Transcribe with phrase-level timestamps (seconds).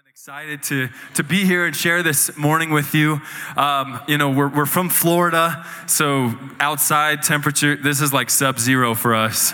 [0.00, 3.20] and excited to, to be here and share this morning with you.
[3.54, 8.94] Um, you know, we're, we're from Florida, so outside temperature, this is like sub zero
[8.94, 9.52] for us.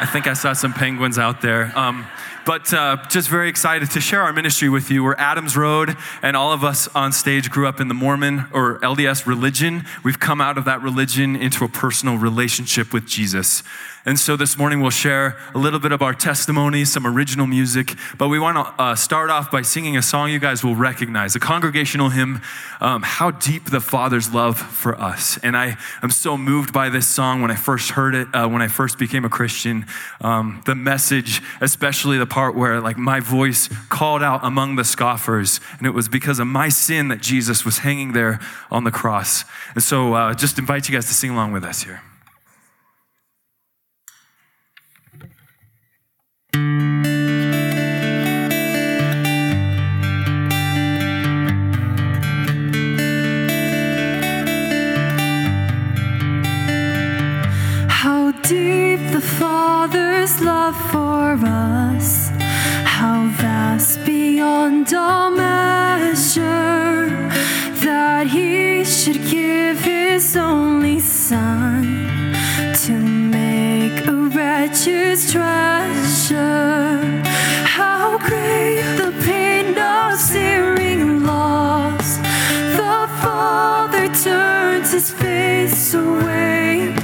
[0.00, 1.70] I think I saw some penguins out there.
[1.78, 2.06] Um,
[2.44, 5.02] but uh, just very excited to share our ministry with you.
[5.02, 8.78] We're Adams Road, and all of us on stage grew up in the Mormon or
[8.80, 9.84] LDS religion.
[10.02, 13.62] We've come out of that religion into a personal relationship with Jesus.
[14.06, 17.94] And so this morning we'll share a little bit of our testimony, some original music,
[18.18, 21.34] but we want to uh, start off by singing a song you guys will recognize,
[21.34, 22.42] a congregational hymn,
[22.82, 25.38] um, How Deep the Father's Love for Us.
[25.38, 28.60] And I am so moved by this song when I first heard it, uh, when
[28.60, 29.86] I first became a Christian.
[30.20, 35.60] Um, the message, especially the part where like my voice called out among the scoffers,
[35.78, 38.40] and it was because of my sin that Jesus was hanging there
[38.72, 39.44] on the cross.
[39.74, 42.02] And so uh, just invite you guys to sing along with us here.
[57.88, 67.06] How deep the Father's love for us, how vast beyond all measure,
[67.80, 72.34] that He should give His only Son
[72.84, 77.00] to make a wretch's treasure.
[77.78, 82.18] How great the pain of searing loss!
[82.80, 87.03] The Father turns His face away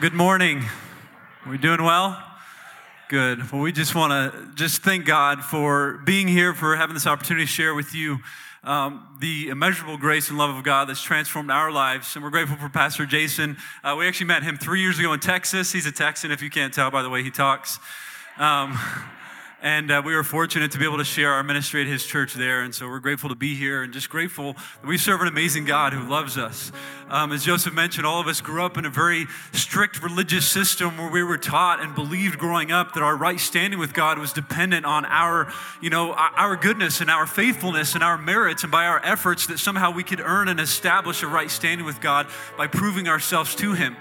[0.00, 0.64] Good morning.
[1.46, 2.24] We doing well?
[3.10, 3.52] Good.
[3.52, 7.44] Well, we just want to just thank God for being here, for having this opportunity
[7.44, 8.20] to share with you
[8.64, 12.16] um, the immeasurable grace and love of God that's transformed our lives.
[12.16, 13.58] And we're grateful for Pastor Jason.
[13.84, 15.70] Uh, we actually met him three years ago in Texas.
[15.70, 17.78] He's a Texan, if you can't tell by the way he talks.
[18.38, 18.78] Um,
[19.62, 22.34] and uh, we were fortunate to be able to share our ministry at his church
[22.34, 22.62] there.
[22.62, 25.64] And so we're grateful to be here and just grateful that we serve an amazing
[25.64, 26.72] God who loves us.
[27.08, 30.96] Um, as Joseph mentioned, all of us grew up in a very strict religious system
[30.96, 34.32] where we were taught and believed growing up that our right standing with God was
[34.32, 38.72] dependent on our, you know, our our goodness and our faithfulness and our merits and
[38.72, 42.26] by our efforts that somehow we could earn and establish a right standing with God
[42.56, 43.96] by proving ourselves to Him.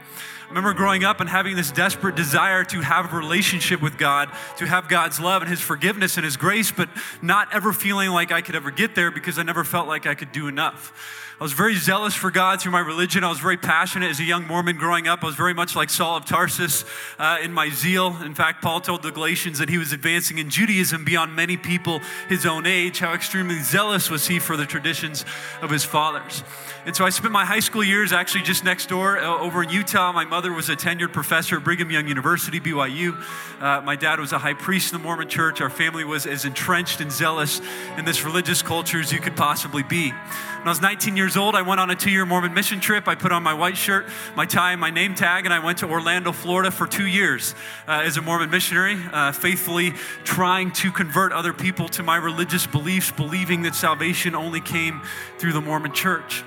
[0.50, 4.66] Remember growing up and having this desperate desire to have a relationship with God, to
[4.66, 6.90] have God's love and His forgiveness and His grace, but
[7.22, 10.16] not ever feeling like I could ever get there because I never felt like I
[10.16, 11.29] could do enough.
[11.40, 13.24] I was very zealous for God through my religion.
[13.24, 15.24] I was very passionate as a young Mormon growing up.
[15.24, 16.84] I was very much like Saul of Tarsus
[17.18, 18.18] uh, in my zeal.
[18.24, 22.02] In fact, Paul told the Galatians that he was advancing in Judaism beyond many people
[22.28, 23.00] his own age.
[23.00, 25.24] How extremely zealous was he for the traditions
[25.62, 26.44] of his fathers.
[26.86, 29.70] And so I spent my high school years actually just next door uh, over in
[29.70, 30.12] Utah.
[30.12, 33.18] My mother was a tenured professor at Brigham Young University, BYU.
[33.62, 35.62] Uh, my dad was a high priest in the Mormon church.
[35.62, 37.62] Our family was as entrenched and zealous
[37.98, 40.12] in this religious culture as you could possibly be.
[40.60, 43.08] When I was 19 years old, I went on a two year Mormon mission trip.
[43.08, 45.88] I put on my white shirt, my tie, my name tag, and I went to
[45.88, 47.56] Orlando, Florida for two years
[47.88, 49.92] uh, as a Mormon missionary, uh, faithfully
[50.26, 55.02] trying to convert other people to my religious beliefs, believing that salvation only came
[55.38, 56.44] through the Mormon church.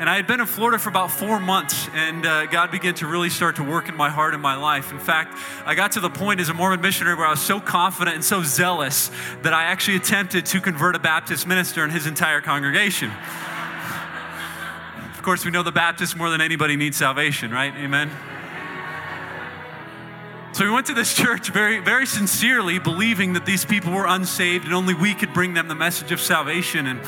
[0.00, 3.06] And I had been in Florida for about four months, and uh, God began to
[3.06, 4.90] really start to work in my heart and my life.
[4.90, 7.60] In fact, I got to the point as a Mormon missionary where I was so
[7.60, 9.12] confident and so zealous
[9.42, 13.12] that I actually attempted to convert a Baptist minister and his entire congregation.
[15.22, 17.72] Of course, we know the Baptists more than anybody needs salvation, right?
[17.76, 18.10] Amen.
[20.50, 24.64] So we went to this church very, very sincerely, believing that these people were unsaved
[24.64, 26.88] and only we could bring them the message of salvation.
[26.88, 27.00] And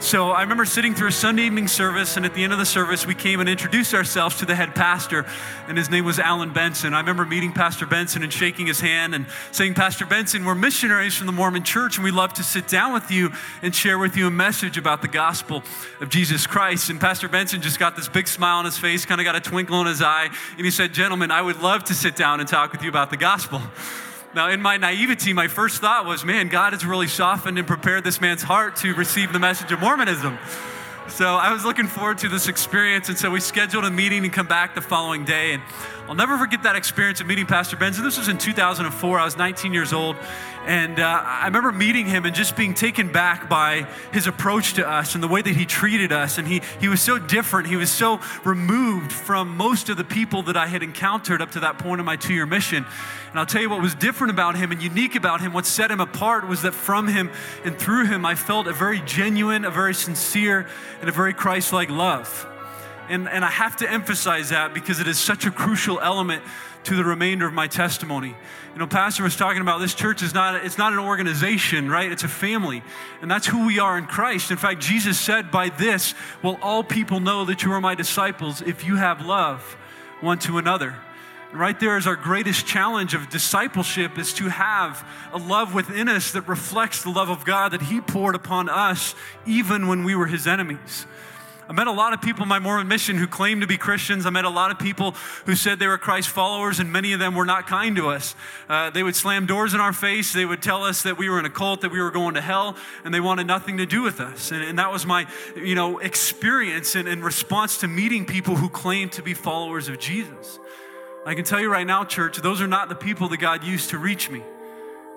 [0.00, 2.64] so I remember sitting through a Sunday evening service, and at the end of the
[2.64, 5.26] service, we came and introduced ourselves to the head pastor,
[5.68, 6.94] and his name was Alan Benson.
[6.94, 11.14] I remember meeting Pastor Benson and shaking his hand and saying, Pastor Benson, we're missionaries
[11.14, 13.30] from the Mormon church, and we'd love to sit down with you
[13.60, 15.62] and share with you a message about the gospel
[16.00, 16.88] of Jesus Christ.
[16.88, 19.40] And Pastor Benson just got this big smile on his face, kind of got a
[19.40, 22.48] twinkle in his eye, and he said, Gentlemen, I would love to sit down and
[22.48, 23.60] talk with you about the gospel.
[24.32, 28.04] Now, in my naivety, my first thought was, man, God has really softened and prepared
[28.04, 30.38] this man's heart to receive the message of Mormonism.
[31.08, 34.32] So I was looking forward to this experience, and so we scheduled a meeting and
[34.32, 35.54] come back the following day.
[35.54, 35.62] And
[36.08, 38.04] I'll never forget that experience of meeting Pastor Benson.
[38.04, 39.18] This was in 2004.
[39.18, 40.14] I was 19 years old,
[40.66, 44.86] and uh, I remember meeting him and just being taken back by his approach to
[44.86, 46.38] us and the way that he treated us.
[46.38, 47.68] And he he was so different.
[47.68, 51.60] He was so removed from most of the people that I had encountered up to
[51.60, 52.84] that point in my two-year mission.
[53.30, 55.90] And I'll tell you what was different about him and unique about him, what set
[55.90, 57.30] him apart was that from him
[57.64, 60.66] and through him, I felt a very genuine, a very sincere,
[61.00, 62.46] and a very Christ like love.
[63.08, 66.44] And, and I have to emphasize that because it is such a crucial element
[66.84, 68.34] to the remainder of my testimony.
[68.72, 72.10] You know, Pastor was talking about this church is not, it's not an organization, right?
[72.10, 72.82] It's a family.
[73.20, 74.50] And that's who we are in Christ.
[74.50, 78.62] In fact, Jesus said, By this will all people know that you are my disciples
[78.62, 79.76] if you have love
[80.20, 80.96] one to another.
[81.50, 86.08] And right there is our greatest challenge of discipleship is to have a love within
[86.08, 89.14] us that reflects the love of God that He poured upon us
[89.46, 91.06] even when we were His enemies.
[91.70, 94.26] I met a lot of people in my Mormon mission who claimed to be Christians.
[94.26, 95.14] I met a lot of people
[95.46, 98.34] who said they were Christ followers, and many of them were not kind to us.
[98.68, 100.32] Uh, they would slam doors in our face.
[100.32, 102.40] They would tell us that we were in a cult, that we were going to
[102.40, 102.74] hell,
[103.04, 104.50] and they wanted nothing to do with us.
[104.50, 108.68] And, and that was my, you know, experience in, in response to meeting people who
[108.68, 110.58] claimed to be followers of Jesus.
[111.24, 113.90] I can tell you right now, church, those are not the people that God used
[113.90, 114.42] to reach me.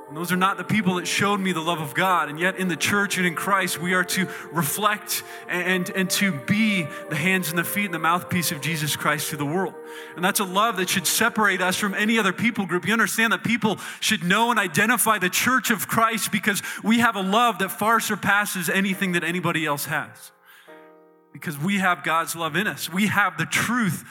[0.07, 2.29] And those are not the people that showed me the love of God.
[2.29, 6.31] And yet, in the church and in Christ, we are to reflect and, and to
[6.31, 9.73] be the hands and the feet and the mouthpiece of Jesus Christ to the world.
[10.15, 12.85] And that's a love that should separate us from any other people group.
[12.85, 17.16] You understand that people should know and identify the church of Christ because we have
[17.16, 20.31] a love that far surpasses anything that anybody else has.
[21.31, 24.04] Because we have God's love in us, we have the truth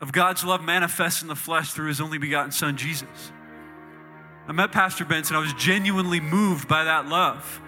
[0.00, 3.32] of God's love manifest in the flesh through his only begotten Son, Jesus.
[4.48, 5.36] I met Pastor Benson.
[5.36, 7.60] I was genuinely moved by that love.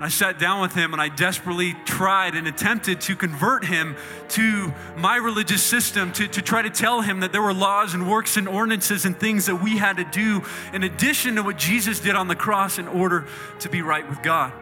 [0.00, 3.94] I sat down with him and I desperately tried and attempted to convert him
[4.30, 8.10] to my religious system, to, to try to tell him that there were laws and
[8.10, 12.00] works and ordinances and things that we had to do in addition to what Jesus
[12.00, 13.26] did on the cross in order
[13.60, 14.52] to be right with God.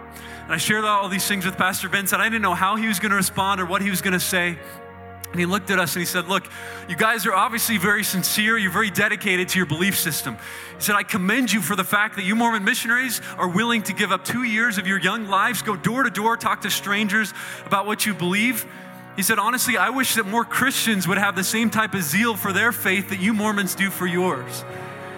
[0.44, 2.20] And I shared all these things with Pastor Benson.
[2.20, 4.20] I didn't know how he was going to respond or what he was going to
[4.20, 4.58] say.
[5.32, 6.44] And he looked at us and he said, Look,
[6.88, 8.58] you guys are obviously very sincere.
[8.58, 10.36] You're very dedicated to your belief system.
[10.76, 13.94] He said, I commend you for the fact that you Mormon missionaries are willing to
[13.94, 17.32] give up two years of your young lives, go door to door, talk to strangers
[17.64, 18.66] about what you believe.
[19.16, 22.36] He said, Honestly, I wish that more Christians would have the same type of zeal
[22.36, 24.64] for their faith that you Mormons do for yours.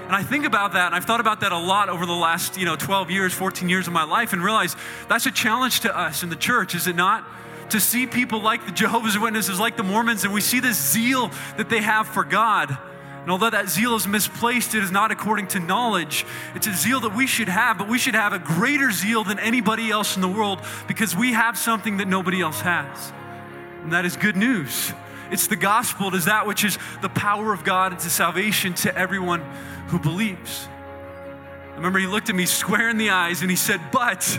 [0.07, 2.57] And I think about that, and I've thought about that a lot over the last,
[2.57, 4.77] you know, 12 years, 14 years of my life, and realize
[5.09, 7.27] that's a challenge to us in the church, is it not?
[7.71, 11.31] To see people like the Jehovah's Witnesses, like the Mormons, and we see this zeal
[11.57, 12.77] that they have for God.
[13.23, 16.27] And although that zeal is misplaced, it is not according to knowledge.
[16.55, 19.39] It's a zeal that we should have, but we should have a greater zeal than
[19.39, 23.13] anybody else in the world because we have something that nobody else has.
[23.83, 24.93] And that is good news.
[25.31, 28.95] It's the gospel, it is that which is the power of God into salvation to
[28.95, 29.41] everyone
[29.89, 30.69] who believes.
[31.73, 34.39] I remember he looked at me square in the eyes and he said, But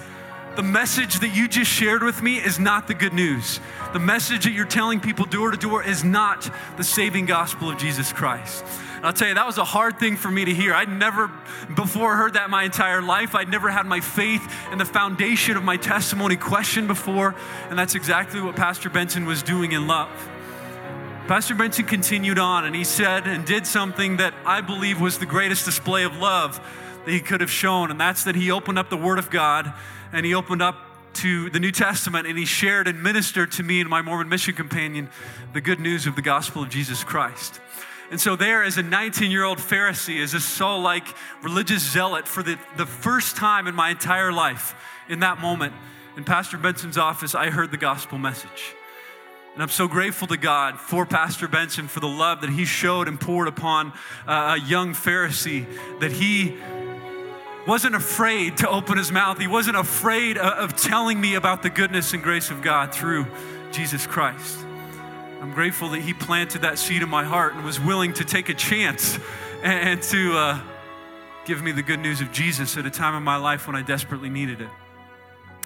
[0.56, 3.60] the message that you just shared with me is not the good news.
[3.92, 7.78] The message that you're telling people door to door is not the saving gospel of
[7.78, 8.64] Jesus Christ.
[8.96, 10.74] And I'll tell you, that was a hard thing for me to hear.
[10.74, 11.30] I'd never
[11.76, 13.36] before heard that my entire life.
[13.36, 17.36] I'd never had my faith and the foundation of my testimony questioned before.
[17.70, 20.10] And that's exactly what Pastor Benson was doing in love.
[21.28, 25.26] Pastor Benson continued on and he said and did something that I believe was the
[25.26, 26.62] greatest display of love
[27.04, 29.72] that he could have shown, and that's that he opened up the Word of God
[30.12, 30.76] and he opened up
[31.16, 34.54] to the New Testament and he shared and ministered to me and my Mormon mission
[34.54, 35.10] companion
[35.54, 37.60] the good news of the gospel of Jesus Christ.
[38.12, 41.08] And so, there, as a 19 year old Pharisee, as a Saul like
[41.42, 44.76] religious zealot, for the, the first time in my entire life,
[45.10, 45.74] in that moment,
[46.16, 48.76] in Pastor Benson's office, I heard the gospel message.
[49.54, 53.08] And I'm so grateful to God for Pastor Benson for the love that he showed
[53.08, 53.94] and poured upon
[54.28, 55.66] uh, a young Pharisee,
[56.00, 56.58] that he
[57.68, 59.40] wasn't afraid to open his mouth.
[59.40, 63.26] He wasn't afraid of telling me about the goodness and grace of God through
[63.72, 64.60] Jesus Christ.
[65.42, 68.50] I'm grateful that he planted that seed in my heart and was willing to take
[68.50, 69.20] a chance
[69.64, 70.62] and to uh,
[71.46, 73.82] give me the good news of Jesus at a time in my life when I
[73.82, 74.70] desperately needed it.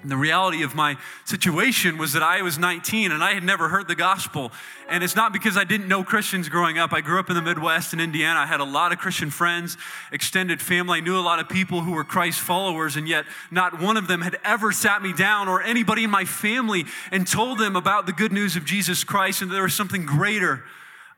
[0.01, 3.67] And the reality of my situation was that I was 19 and I had never
[3.67, 4.51] heard the gospel.
[4.87, 6.93] And it's not because I didn't know Christians growing up.
[6.93, 8.39] I grew up in the Midwest in Indiana.
[8.39, 9.77] I had a lot of Christian friends,
[10.11, 10.99] extended family.
[10.99, 14.07] I knew a lot of people who were Christ followers, and yet not one of
[14.07, 18.05] them had ever sat me down or anybody in my family and told them about
[18.05, 20.63] the good news of Jesus Christ and there was something greater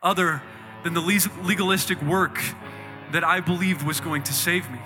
[0.02, 0.42] other
[0.82, 2.42] than the legalistic work
[3.12, 4.80] that I believed was going to save me.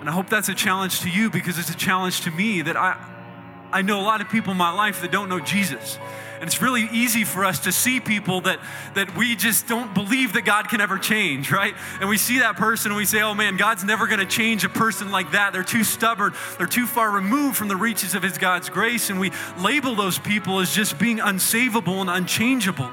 [0.00, 2.76] And I hope that's a challenge to you because it's a challenge to me that
[2.76, 2.96] I,
[3.70, 5.98] I know a lot of people in my life that don't know Jesus.
[6.40, 8.60] And it's really easy for us to see people that,
[8.94, 11.74] that we just don't believe that God can ever change, right?
[12.00, 14.70] And we see that person and we say, oh man, God's never gonna change a
[14.70, 15.52] person like that.
[15.52, 19.10] They're too stubborn, they're too far removed from the reaches of His God's grace.
[19.10, 22.90] And we label those people as just being unsavable and unchangeable.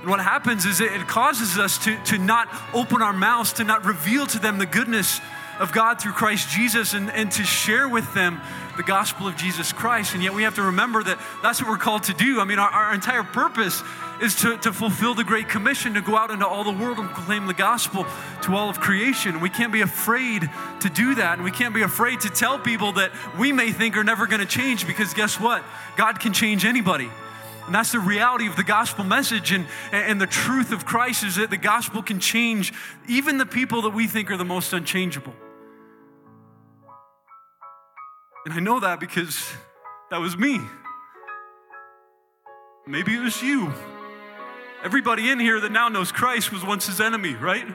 [0.00, 3.64] And what happens is it, it causes us to, to not open our mouths, to
[3.64, 5.20] not reveal to them the goodness
[5.58, 8.40] of God through Christ Jesus and, and to share with them
[8.76, 10.14] the gospel of Jesus Christ.
[10.14, 12.40] And yet we have to remember that that's what we're called to do.
[12.40, 13.82] I mean, our, our entire purpose
[14.22, 17.08] is to, to fulfill the Great Commission to go out into all the world and
[17.08, 18.06] proclaim the gospel
[18.42, 19.40] to all of creation.
[19.40, 20.48] We can't be afraid
[20.80, 21.34] to do that.
[21.34, 24.40] And we can't be afraid to tell people that we may think are never going
[24.40, 25.64] to change because guess what?
[25.96, 27.10] God can change anybody.
[27.66, 31.36] And that's the reality of the gospel message and, and the truth of Christ is
[31.36, 32.72] that the gospel can change
[33.06, 35.34] even the people that we think are the most unchangeable.
[38.48, 39.52] And I know that because
[40.10, 40.58] that was me.
[42.86, 43.70] Maybe it was you.
[44.82, 47.66] Everybody in here that now knows Christ was once his enemy, right?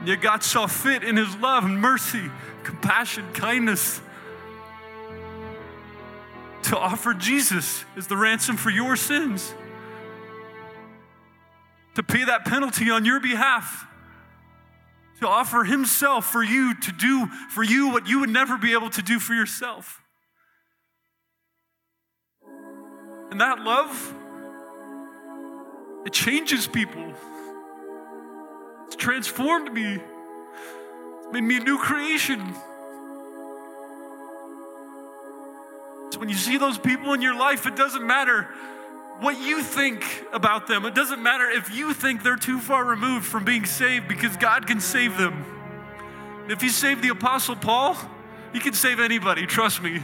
[0.00, 2.28] And yet God saw fit in his love and mercy,
[2.64, 4.00] compassion, kindness
[6.64, 9.54] to offer Jesus as the ransom for your sins,
[11.94, 13.86] to pay that penalty on your behalf
[15.20, 18.90] to offer himself for you to do for you what you would never be able
[18.90, 20.00] to do for yourself.
[23.30, 24.14] And that love,
[26.04, 27.14] it changes people.
[28.86, 29.94] It's transformed me.
[29.94, 32.54] It's made me a new creation.
[36.10, 38.48] So when you see those people in your life, it doesn't matter
[39.20, 40.84] what you think about them.
[40.84, 44.66] It doesn't matter if you think they're too far removed from being saved because God
[44.66, 45.44] can save them.
[46.48, 47.96] If He saved the Apostle Paul,
[48.52, 50.02] He can save anybody, trust me.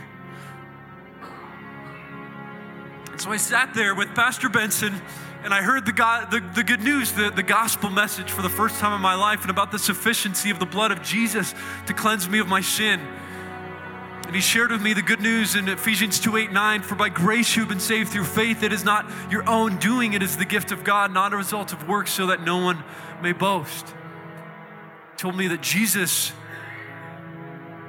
[3.16, 5.00] So I sat there with Pastor Benson
[5.42, 8.50] and I heard the, God, the, the good news, the, the gospel message for the
[8.50, 11.54] first time in my life and about the sufficiency of the blood of Jesus
[11.86, 13.00] to cleanse me of my sin.
[14.26, 17.08] And he shared with me the good news in Ephesians 2 8 9 For by
[17.08, 18.64] grace you have been saved through faith.
[18.64, 21.72] It is not your own doing, it is the gift of God, not a result
[21.72, 22.82] of works, so that no one
[23.22, 23.86] may boast.
[23.86, 26.32] He told me that Jesus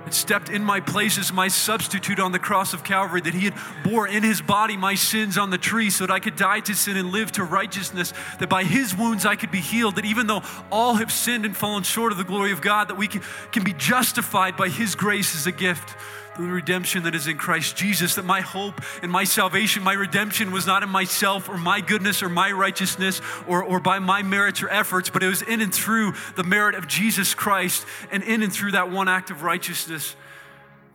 [0.03, 3.43] had stepped in my place as my substitute on the cross of Calvary, that he
[3.43, 6.61] had bore in his body my sins on the tree so that I could die
[6.61, 10.05] to sin and live to righteousness, that by his wounds I could be healed, that
[10.05, 13.07] even though all have sinned and fallen short of the glory of God, that we
[13.07, 15.95] can, can be justified by his grace as a gift
[16.37, 19.93] through the redemption that is in Christ Jesus, that my hope and my salvation, my
[19.93, 24.21] redemption was not in myself or my goodness or my righteousness or, or by my
[24.21, 28.23] merits or efforts, but it was in and through the merit of Jesus Christ and
[28.23, 30.15] in and through that one act of righteousness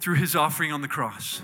[0.00, 1.42] through his offering on the cross.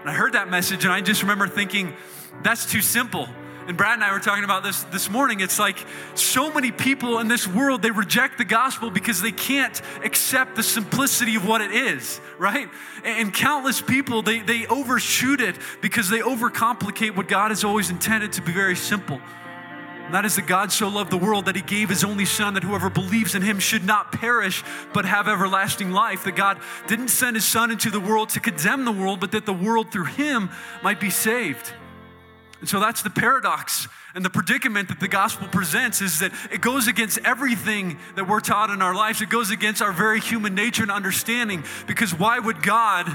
[0.00, 1.94] And I heard that message and I just remember thinking,
[2.42, 3.28] That's too simple.
[3.66, 5.40] And Brad and I were talking about this this morning.
[5.40, 9.80] It's like so many people in this world, they reject the gospel because they can't
[10.04, 12.68] accept the simplicity of what it is, right?
[13.04, 18.34] And countless people, they, they overshoot it because they overcomplicate what God has always intended
[18.34, 19.20] to be very simple.
[20.04, 22.54] And that is that God so loved the world that he gave his only son
[22.54, 26.22] that whoever believes in him should not perish but have everlasting life.
[26.22, 29.44] That God didn't send his son into the world to condemn the world, but that
[29.44, 30.50] the world through him
[30.84, 31.72] might be saved.
[32.60, 36.62] And so that's the paradox and the predicament that the gospel presents is that it
[36.62, 39.20] goes against everything that we're taught in our lives.
[39.20, 43.14] It goes against our very human nature and understanding because why would God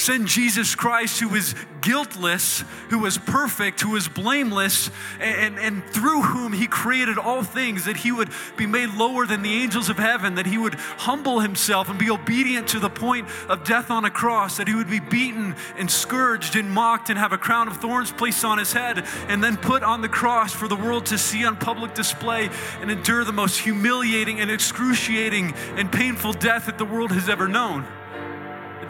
[0.00, 6.22] send Jesus Christ, who was guiltless, who was perfect, who was blameless, and, and, through
[6.22, 9.96] whom he created all things, that he would be made lower than the angels of
[9.96, 14.04] heaven, that he would humble himself and be obedient to the point of death on
[14.04, 17.68] a cross, that he would be beaten and scourged and mocked and have a crown
[17.68, 21.06] of thorns placed on his head, and then put on the cross for the world
[21.06, 22.48] to see on public display
[22.80, 27.48] and endure the most humiliating and excruciating and painful death that the world has ever
[27.48, 27.86] known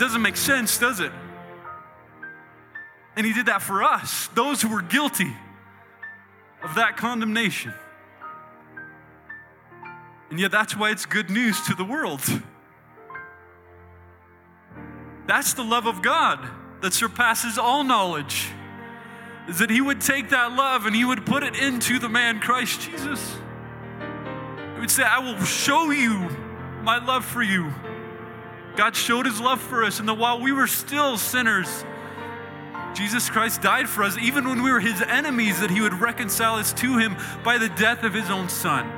[0.01, 1.13] doesn't make sense, does it?
[3.17, 5.33] And he did that for us, those who were guilty
[6.63, 7.75] of that condemnation.
[10.31, 12.23] And yet, that's why it's good news to the world.
[15.27, 16.49] That's the love of God
[16.83, 18.49] that surpasses all knowledge.
[19.49, 22.41] Is that He would take that love and He would put it into the man
[22.41, 23.37] Christ Jesus.
[24.75, 26.29] He would say, I will show you
[26.83, 27.73] my love for you.
[28.77, 31.85] God showed his love for us, and that while we were still sinners,
[32.95, 36.55] Jesus Christ died for us, even when we were his enemies, that he would reconcile
[36.55, 38.91] us to him by the death of his own son.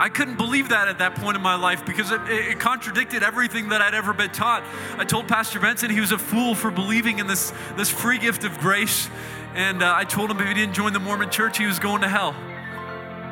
[0.00, 3.68] I couldn't believe that at that point in my life because it, it, contradicted everything
[3.68, 4.64] that I'd ever been taught.
[4.96, 8.44] I told Pastor Benson he was a fool for believing in this, this free gift
[8.44, 9.10] of grace.
[9.54, 12.00] And uh, I told him if he didn't join the Mormon church, he was going
[12.00, 12.34] to hell,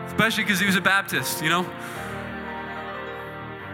[0.09, 1.65] especially because he was a Baptist, you know?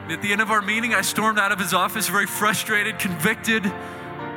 [0.08, 3.62] At the end of our meeting, I stormed out of his office very frustrated, convicted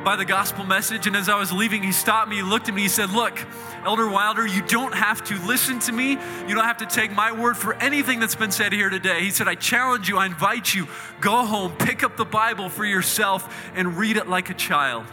[0.02, 1.06] by the gospel message.
[1.06, 3.38] And as I was leaving, he stopped me, he looked at me, he said, Look,
[3.84, 6.12] Elder Wilder, you don't have to listen to me.
[6.12, 9.20] You don't have to take my word for anything that's been said here today.
[9.20, 10.88] He said, I challenge you, I invite you,
[11.20, 15.04] go home, pick up the Bible for yourself, and read it like a child.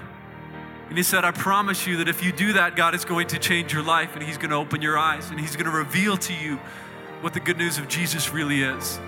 [0.87, 3.39] And he said, I promise you that if you do that, God is going to
[3.39, 6.15] change your life and He's going to open your eyes and He's going to reveal
[6.15, 6.57] to you
[7.19, 8.99] what the good news of Jesus really is.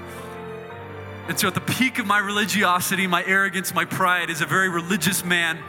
[1.28, 4.70] And so, at the peak of my religiosity, my arrogance, my pride, as a very
[4.70, 5.60] religious man,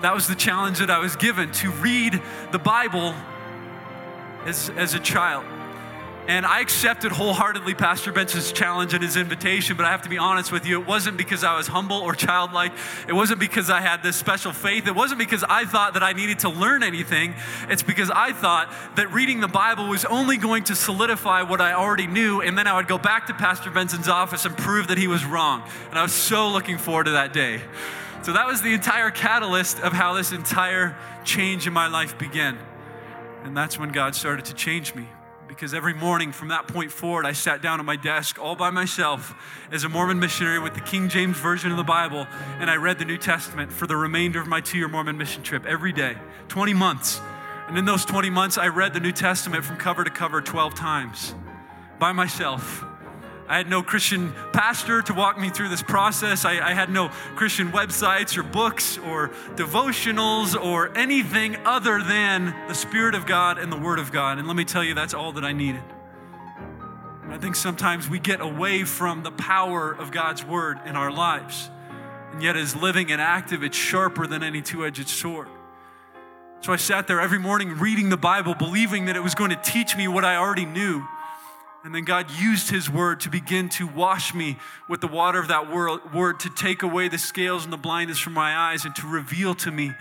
[0.00, 2.20] that was the challenge that I was given to read
[2.50, 3.14] the Bible
[4.46, 5.44] as, as a child.
[6.28, 10.18] And I accepted wholeheartedly Pastor Benson's challenge and his invitation, but I have to be
[10.18, 12.72] honest with you, it wasn't because I was humble or childlike.
[13.08, 14.86] It wasn't because I had this special faith.
[14.86, 17.34] It wasn't because I thought that I needed to learn anything.
[17.68, 21.72] It's because I thought that reading the Bible was only going to solidify what I
[21.72, 24.98] already knew, and then I would go back to Pastor Benson's office and prove that
[24.98, 25.64] he was wrong.
[25.90, 27.62] And I was so looking forward to that day.
[28.22, 32.58] So that was the entire catalyst of how this entire change in my life began.
[33.42, 35.08] And that's when God started to change me
[35.54, 38.70] because every morning from that point forward, I sat down at my desk all by
[38.70, 39.34] myself
[39.70, 42.26] as a Mormon missionary with the King James Version of the Bible,
[42.58, 45.42] and I read the New Testament for the remainder of my two year Mormon mission
[45.42, 46.16] trip every day,
[46.48, 47.20] 20 months.
[47.68, 50.74] And in those 20 months, I read the New Testament from cover to cover 12
[50.74, 51.34] times
[51.98, 52.84] by myself.
[53.52, 56.46] I had no Christian pastor to walk me through this process.
[56.46, 62.74] I, I, had no Christian websites or books or devotionals or anything other than the
[62.74, 64.38] Spirit of God and the Word of God.
[64.38, 65.82] And let me tell you, that's all that I needed.
[67.28, 71.68] I think sometimes we get away from the power of God's Word in our lives.
[72.32, 75.48] And yet, as living and active, it's sharper than any two edged sword.
[76.62, 79.60] So I sat there every morning reading the Bible, believing that it was going to
[79.62, 81.06] teach me what I already knew
[81.84, 84.56] and then God used his word to begin to wash me
[84.88, 88.34] with the water of that word, to take away the scales and the blindness from
[88.34, 89.92] my eyes, and to reveal to me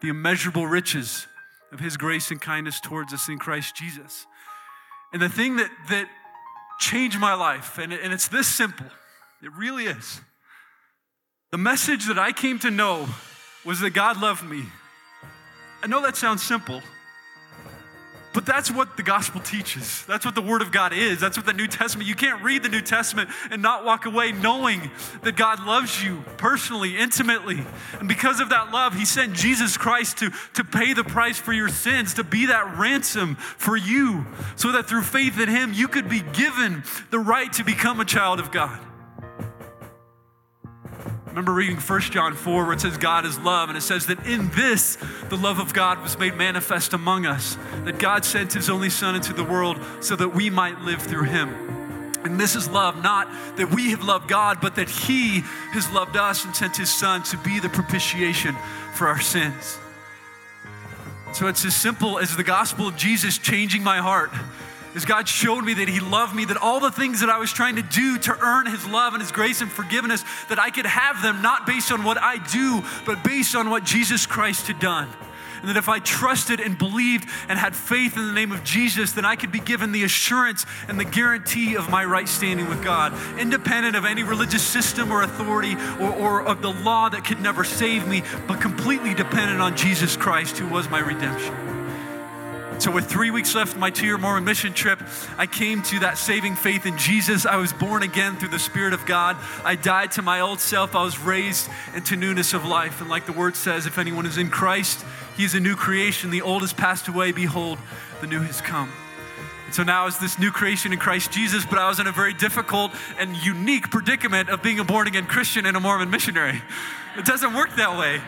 [0.00, 1.26] the immeasurable riches
[1.70, 4.26] of his grace and kindness towards us in Christ Jesus.
[5.12, 6.08] And the thing that, that
[6.80, 8.86] changed my life, and, and it's this simple,
[9.42, 10.20] it really is.
[11.50, 13.06] The message that I came to know
[13.64, 14.62] was that God loved me.
[15.82, 16.82] I know that sounds simple.
[18.38, 20.06] But that's what the gospel teaches.
[20.06, 21.18] That's what the Word of God is.
[21.18, 24.30] That's what the New Testament, you can't read the New Testament and not walk away
[24.30, 24.92] knowing
[25.24, 27.60] that God loves you personally, intimately.
[27.98, 31.52] And because of that love, He sent Jesus Christ to, to pay the price for
[31.52, 34.24] your sins, to be that ransom for you,
[34.54, 38.04] so that through faith in Him, you could be given the right to become a
[38.04, 38.78] child of God.
[41.38, 44.26] Remember reading 1 John 4 where it says God is love, and it says that
[44.26, 44.98] in this
[45.28, 49.14] the love of God was made manifest among us, that God sent his only Son
[49.14, 51.54] into the world so that we might live through him.
[52.24, 56.16] And this is love, not that we have loved God, but that He has loved
[56.16, 58.56] us and sent His Son to be the propitiation
[58.94, 59.78] for our sins.
[61.32, 64.32] So it's as simple as the gospel of Jesus changing my heart.
[64.94, 67.52] As God showed me that He loved me, that all the things that I was
[67.52, 70.86] trying to do to earn His love and His grace and forgiveness, that I could
[70.86, 74.80] have them not based on what I do, but based on what Jesus Christ had
[74.80, 75.08] done.
[75.60, 79.12] And that if I trusted and believed and had faith in the name of Jesus,
[79.12, 82.82] then I could be given the assurance and the guarantee of my right standing with
[82.82, 87.40] God, independent of any religious system or authority or, or of the law that could
[87.40, 91.77] never save me, but completely dependent on Jesus Christ, who was my redemption.
[92.78, 95.02] So, with three weeks left my two year Mormon mission trip,
[95.36, 97.44] I came to that saving faith in Jesus.
[97.44, 99.36] I was born again through the Spirit of God.
[99.64, 100.94] I died to my old self.
[100.94, 103.00] I was raised into newness of life.
[103.00, 105.04] And, like the word says, if anyone is in Christ,
[105.36, 106.30] he is a new creation.
[106.30, 107.32] The old has passed away.
[107.32, 107.78] Behold,
[108.20, 108.92] the new has come.
[109.68, 112.10] And so now is this new creation in Christ Jesus, but I was in a
[112.10, 116.62] very difficult and unique predicament of being a born again Christian and a Mormon missionary.
[117.18, 118.18] It doesn't work that way.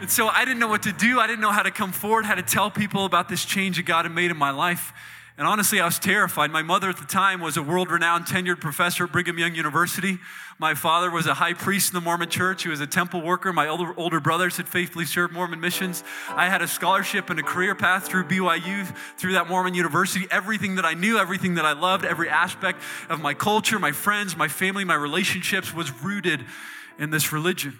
[0.00, 1.20] And so I didn't know what to do.
[1.20, 3.84] I didn't know how to come forward, how to tell people about this change that
[3.84, 4.92] God had made in my life.
[5.38, 6.50] And honestly, I was terrified.
[6.50, 10.18] My mother at the time was a world renowned tenured professor at Brigham Young University.
[10.60, 12.64] My father was a high priest in the Mormon church.
[12.64, 13.52] He was a temple worker.
[13.52, 16.02] My older, older brothers had faithfully served Mormon missions.
[16.28, 20.26] I had a scholarship and a career path through BYU, through that Mormon university.
[20.32, 24.36] Everything that I knew, everything that I loved, every aspect of my culture, my friends,
[24.36, 26.44] my family, my relationships was rooted
[26.98, 27.78] in this religion.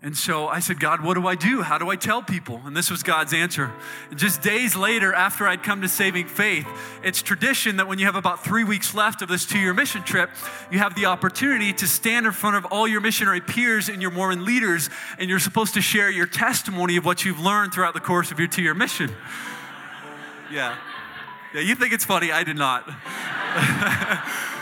[0.00, 1.60] And so I said, God, what do I do?
[1.60, 2.62] How do I tell people?
[2.64, 3.72] And this was God's answer.
[4.10, 6.68] And just days later, after I'd come to saving faith,
[7.02, 10.04] it's tradition that when you have about three weeks left of this two year mission
[10.04, 10.30] trip,
[10.70, 14.12] you have the opportunity to stand in front of all your missionary peers and your
[14.12, 18.00] Mormon leaders, and you're supposed to share your testimony of what you've learned throughout the
[18.00, 19.10] course of your two year mission.
[20.50, 20.78] Yeah.
[21.52, 22.32] Yeah, you think it's funny.
[22.32, 22.88] I did not.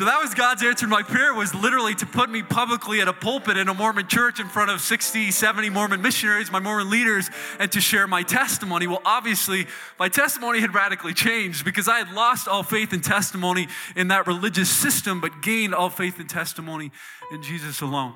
[0.00, 3.12] So that was God's answer my prayer was literally to put me publicly at a
[3.12, 7.28] pulpit in a Mormon church in front of 60, 70 Mormon missionaries, my Mormon leaders,
[7.58, 8.86] and to share my testimony.
[8.86, 9.66] Well, obviously,
[9.98, 14.26] my testimony had radically changed because I had lost all faith and testimony in that
[14.26, 16.92] religious system, but gained all faith and testimony
[17.30, 18.14] in Jesus alone.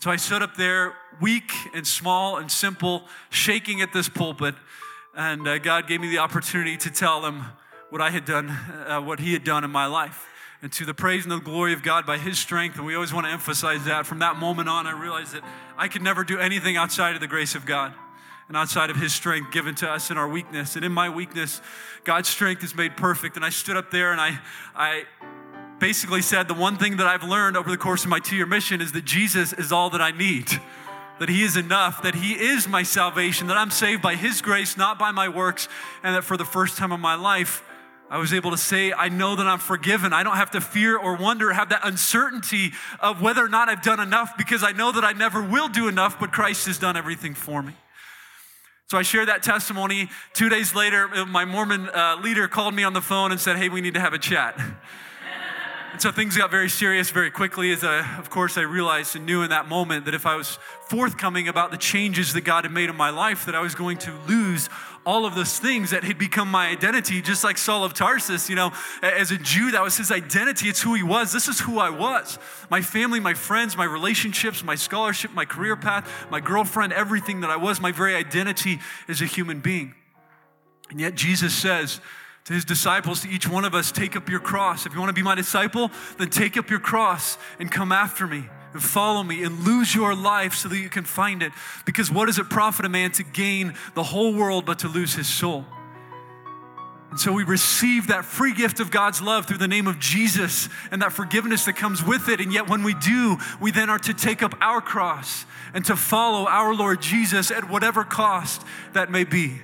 [0.00, 0.92] So I stood up there,
[1.22, 4.56] weak and small and simple, shaking at this pulpit,
[5.16, 7.46] and uh, God gave me the opportunity to tell them
[7.88, 10.26] what I had done, uh, what He had done in my life
[10.62, 12.76] and to the praise and the glory of God by His strength.
[12.76, 14.06] And we always want to emphasize that.
[14.06, 15.44] From that moment on, I realized that
[15.76, 17.94] I could never do anything outside of the grace of God
[18.48, 20.74] and outside of His strength given to us in our weakness.
[20.74, 21.60] And in my weakness,
[22.04, 23.36] God's strength is made perfect.
[23.36, 24.40] And I stood up there and I,
[24.74, 25.04] I
[25.78, 28.46] basically said the one thing that I've learned over the course of my two year
[28.46, 30.48] mission is that Jesus is all that I need.
[31.20, 34.76] That he is enough, that he is my salvation, that I'm saved by his grace,
[34.76, 35.68] not by my works,
[36.04, 37.64] and that for the first time in my life,
[38.10, 40.12] I was able to say, I know that I'm forgiven.
[40.12, 43.82] I don't have to fear or wonder, have that uncertainty of whether or not I've
[43.82, 46.96] done enough because I know that I never will do enough, but Christ has done
[46.96, 47.74] everything for me.
[48.86, 50.08] So I shared that testimony.
[50.32, 53.68] Two days later, my Mormon uh, leader called me on the phone and said, Hey,
[53.68, 54.58] we need to have a chat.
[55.92, 59.24] And so things got very serious very quickly as I, of course, I realized and
[59.24, 62.72] knew in that moment that if I was forthcoming about the changes that God had
[62.72, 64.68] made in my life, that I was going to lose
[65.08, 68.54] all of those things that had become my identity, just like Saul of Tarsus, you
[68.54, 70.68] know, as a Jew, that was his identity.
[70.68, 71.32] It's who he was.
[71.32, 72.38] This is who I was.
[72.68, 77.48] My family, my friends, my relationships, my scholarship, my career path, my girlfriend, everything that
[77.48, 79.94] I was, my very identity as a human being.
[80.90, 82.02] And yet Jesus says,
[82.44, 84.84] to his disciples, to each one of us, take up your cross.
[84.84, 88.26] If you want to be my disciple, then take up your cross and come after
[88.26, 91.52] me and follow me and lose your life so that you can find it.
[91.84, 95.14] Because what does it profit a man to gain the whole world but to lose
[95.14, 95.64] his soul?
[97.10, 100.68] And so we receive that free gift of God's love through the name of Jesus
[100.90, 102.40] and that forgiveness that comes with it.
[102.40, 105.96] And yet, when we do, we then are to take up our cross and to
[105.96, 109.58] follow our Lord Jesus at whatever cost that may be.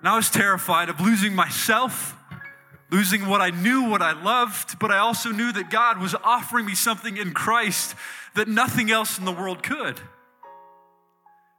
[0.00, 2.15] And I was terrified of losing myself,
[2.90, 6.66] losing what I knew, what I loved, but I also knew that God was offering
[6.66, 7.94] me something in Christ
[8.34, 10.00] that nothing else in the world could.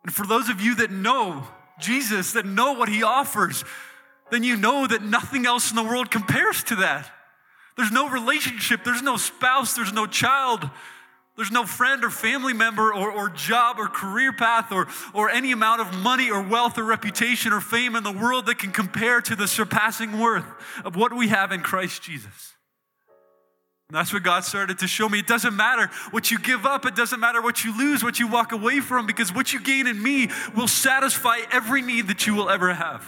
[0.03, 1.47] And for those of you that know
[1.79, 3.63] Jesus, that know what he offers,
[4.31, 7.11] then you know that nothing else in the world compares to that.
[7.75, 10.69] There's no relationship, there's no spouse, there's no child,
[11.37, 15.51] there's no friend or family member or, or job or career path or, or any
[15.51, 19.21] amount of money or wealth or reputation or fame in the world that can compare
[19.21, 20.45] to the surpassing worth
[20.83, 22.55] of what we have in Christ Jesus.
[23.89, 25.19] And that's what God started to show me.
[25.19, 28.27] It doesn't matter what you give up, it doesn't matter what you lose, what you
[28.27, 32.33] walk away from, because what you gain in me will satisfy every need that you
[32.33, 33.05] will ever have.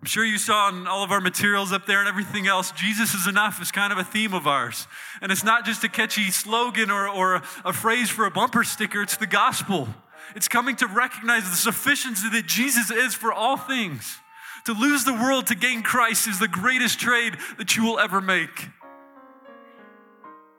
[0.00, 3.12] I'm sure you saw in all of our materials up there and everything else, Jesus
[3.12, 4.86] is enough is kind of a theme of ours.
[5.20, 8.64] And it's not just a catchy slogan or, or a, a phrase for a bumper
[8.64, 9.88] sticker, it's the gospel.
[10.34, 14.18] It's coming to recognize the sufficiency that Jesus is for all things.
[14.66, 18.20] To lose the world to gain Christ is the greatest trade that you will ever
[18.20, 18.68] make.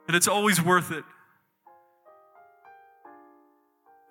[0.06, 1.04] And it's always worth it.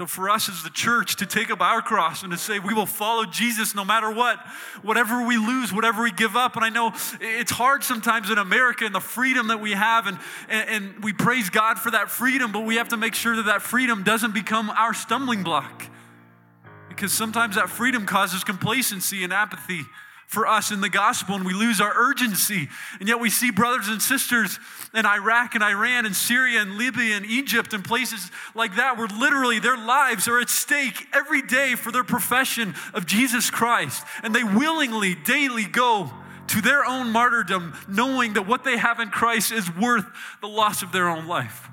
[0.02, 2.74] So, for us as the church to take up our cross and to say we
[2.74, 4.40] will follow Jesus no matter what,
[4.82, 6.56] whatever we lose, whatever we give up.
[6.56, 10.18] And I know it's hard sometimes in America and the freedom that we have, and,
[10.50, 13.46] and, and we praise God for that freedom, but we have to make sure that
[13.46, 15.86] that freedom doesn't become our stumbling block.
[16.90, 19.82] Because sometimes that freedom causes complacency and apathy
[20.32, 22.70] for us in the gospel and we lose our urgency.
[23.02, 24.60] And yet we see brothers and sisters
[24.94, 29.10] in Iraq and Iran and Syria and Libya and Egypt and places like that where
[29.10, 34.06] literally their lives are at stake every day for their profession of Jesus Christ.
[34.24, 36.10] And they willingly, daily go
[36.48, 40.06] to their own martyrdom, knowing that what they have in Christ is worth
[40.40, 41.70] the loss of their own life.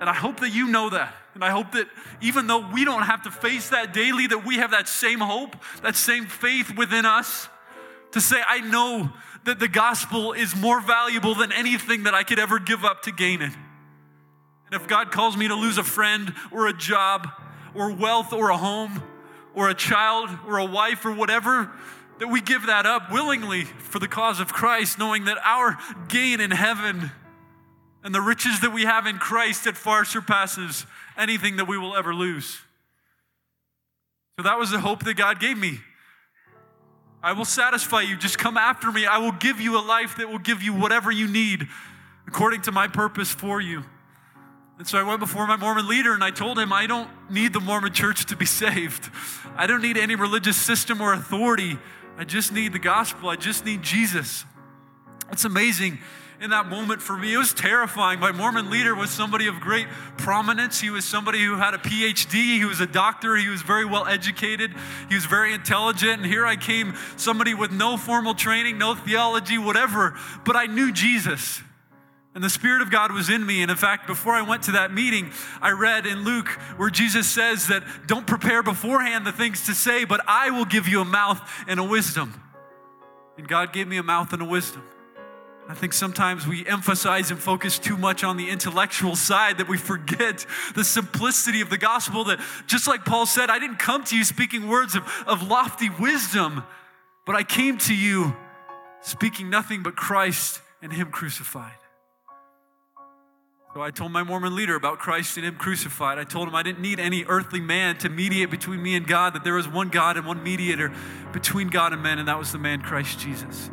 [0.00, 1.14] And I hope that you know that.
[1.34, 1.88] And I hope that
[2.20, 5.56] even though we don't have to face that daily, that we have that same hope,
[5.82, 7.48] that same faith within us
[8.12, 9.10] to say, I know
[9.44, 13.12] that the gospel is more valuable than anything that I could ever give up to
[13.12, 13.52] gain it.
[14.66, 17.28] And if God calls me to lose a friend or a job
[17.74, 19.02] or wealth or a home
[19.54, 21.70] or a child or a wife or whatever,
[22.20, 25.76] that we give that up willingly for the cause of Christ, knowing that our
[26.08, 27.10] gain in heaven
[28.04, 31.96] and the riches that we have in Christ that far surpasses anything that we will
[31.96, 32.60] ever lose.
[34.36, 35.78] So that was the hope that God gave me.
[37.22, 38.16] I will satisfy you.
[38.16, 39.06] Just come after me.
[39.06, 41.68] I will give you a life that will give you whatever you need
[42.26, 43.84] according to my purpose for you.
[44.76, 47.52] And so I went before my Mormon leader and I told him, I don't need
[47.52, 49.10] the Mormon church to be saved.
[49.56, 51.78] I don't need any religious system or authority.
[52.18, 53.28] I just need the gospel.
[53.28, 54.44] I just need Jesus.
[55.30, 55.98] It's amazing
[56.40, 57.32] in that moment for me.
[57.32, 58.20] It was terrifying.
[58.20, 60.80] My Mormon leader was somebody of great prominence.
[60.80, 64.06] He was somebody who had a PhD, he was a doctor, he was very well
[64.06, 64.72] educated,
[65.08, 66.22] he was very intelligent.
[66.22, 70.92] And here I came, somebody with no formal training, no theology, whatever, but I knew
[70.92, 71.62] Jesus.
[72.34, 73.62] And the Spirit of God was in me.
[73.62, 75.30] And in fact, before I went to that meeting,
[75.62, 80.04] I read in Luke where Jesus says that don't prepare beforehand the things to say,
[80.04, 82.40] but I will give you a mouth and a wisdom.
[83.38, 84.82] And God gave me a mouth and a wisdom.
[85.66, 89.78] I think sometimes we emphasize and focus too much on the intellectual side that we
[89.78, 92.24] forget the simplicity of the gospel.
[92.24, 95.88] That just like Paul said, I didn't come to you speaking words of, of lofty
[95.88, 96.64] wisdom,
[97.24, 98.36] but I came to you
[99.00, 101.72] speaking nothing but Christ and Him crucified.
[103.72, 106.18] So I told my Mormon leader about Christ and Him crucified.
[106.18, 109.34] I told him I didn't need any earthly man to mediate between me and God,
[109.34, 110.92] that there was one God and one mediator
[111.32, 113.70] between God and men, and that was the man Christ Jesus.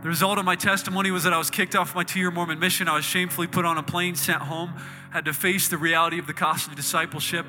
[0.00, 2.60] The result of my testimony was that I was kicked off my two year Mormon
[2.60, 2.86] mission.
[2.86, 4.74] I was shamefully put on a plane, sent home,
[5.10, 7.46] had to face the reality of the cost of discipleship,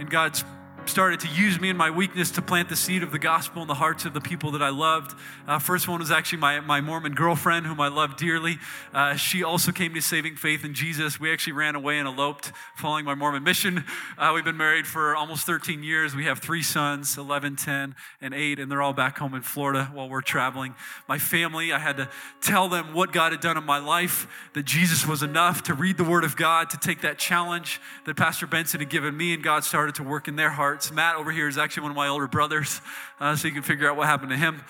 [0.00, 0.44] and God's
[0.88, 3.68] started to use me in my weakness to plant the seed of the gospel in
[3.68, 5.16] the hearts of the people that I loved.
[5.46, 8.58] Uh, first one was actually my, my Mormon girlfriend, whom I loved dearly.
[8.92, 11.18] Uh, she also came to saving faith in Jesus.
[11.18, 13.84] We actually ran away and eloped following my Mormon mission.
[14.18, 16.14] Uh, we've been married for almost 13 years.
[16.14, 19.90] We have three sons 11, 10, and 8, and they're all back home in Florida
[19.92, 20.74] while we're traveling.
[21.08, 24.64] My family, I had to tell them what God had done in my life, that
[24.64, 28.46] Jesus was enough, to read the Word of God, to take that challenge that Pastor
[28.46, 30.90] Benson had given me, and God started to work in their heart hearts.
[30.90, 32.80] Matt over here is actually one of my older brothers,
[33.20, 34.60] uh, so you can figure out what happened to him.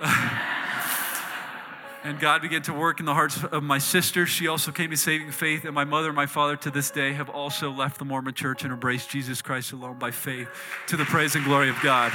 [2.02, 4.24] and God began to work in the hearts of my sister.
[4.24, 7.12] She also came to saving faith, and my mother and my father to this day
[7.12, 10.48] have also left the Mormon church and embraced Jesus Christ alone by faith
[10.86, 12.10] to the praise and glory of God.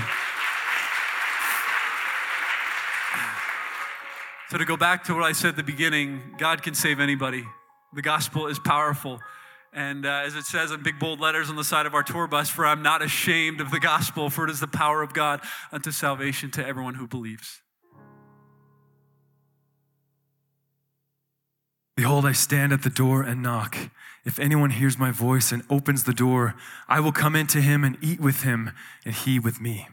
[4.49, 7.45] So, to go back to what I said at the beginning, God can save anybody.
[7.93, 9.19] The gospel is powerful.
[9.75, 12.27] And uh, as it says in big bold letters on the side of our tour
[12.27, 15.41] bus, for I'm not ashamed of the gospel, for it is the power of God
[15.69, 17.61] unto salvation to everyone who believes.
[21.97, 23.77] Behold, I stand at the door and knock.
[24.23, 26.55] If anyone hears my voice and opens the door,
[26.87, 28.71] I will come into him and eat with him,
[29.05, 29.87] and he with me.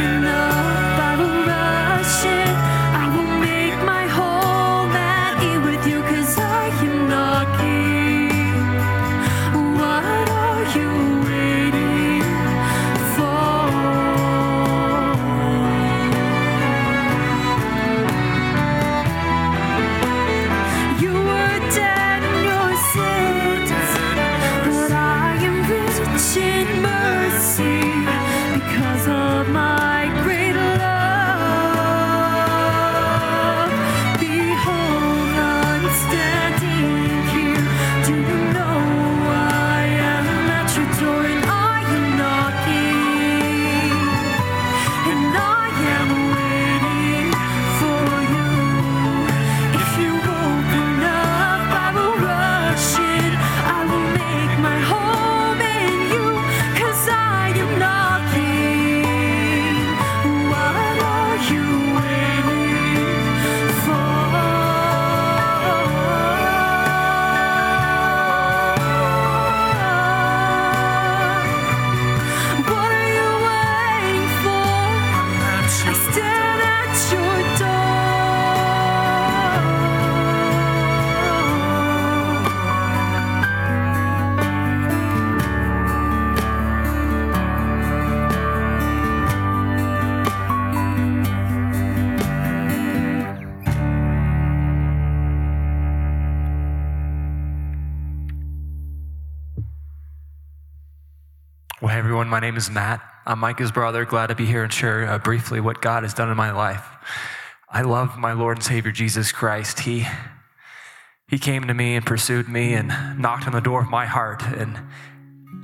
[0.00, 0.59] Open
[102.60, 103.00] is Matt.
[103.24, 104.04] I'm Micah's brother.
[104.04, 106.84] Glad to be here and share uh, briefly what God has done in my life.
[107.70, 109.80] I love my Lord and Savior Jesus Christ.
[109.80, 110.06] He
[111.26, 114.42] he came to me and pursued me and knocked on the door of my heart.
[114.42, 114.78] And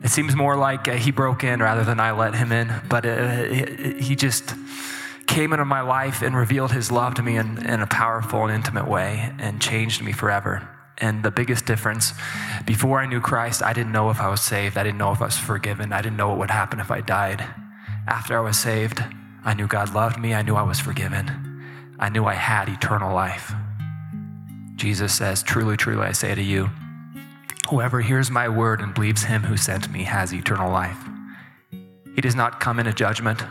[0.02, 2.72] it seems more like uh, he broke in rather than I let him in.
[2.88, 4.54] But uh, he he just
[5.26, 8.54] came into my life and revealed his love to me in, in a powerful and
[8.54, 10.66] intimate way and changed me forever.
[10.98, 12.14] And the biggest difference,
[12.64, 14.78] before I knew Christ, I didn't know if I was saved.
[14.78, 15.92] I didn't know if I was forgiven.
[15.92, 17.44] I didn't know what would happen if I died.
[18.06, 19.02] After I was saved,
[19.44, 20.34] I knew God loved me.
[20.34, 21.66] I knew I was forgiven.
[21.98, 23.52] I knew I had eternal life.
[24.76, 26.70] Jesus says, Truly, truly, I say to you,
[27.68, 30.98] whoever hears my word and believes him who sent me has eternal life.
[32.14, 33.42] He does not come into judgment,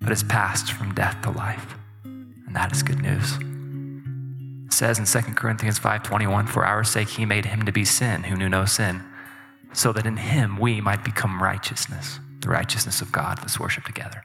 [0.00, 1.74] but is passed from death to life.
[2.04, 3.38] And that is good news.
[4.80, 8.34] Says in 2 Corinthians 5:21, "For our sake he made him to be sin who
[8.34, 9.04] knew no sin,
[9.74, 14.24] so that in him we might become righteousness, the righteousness of God." Let's worship together.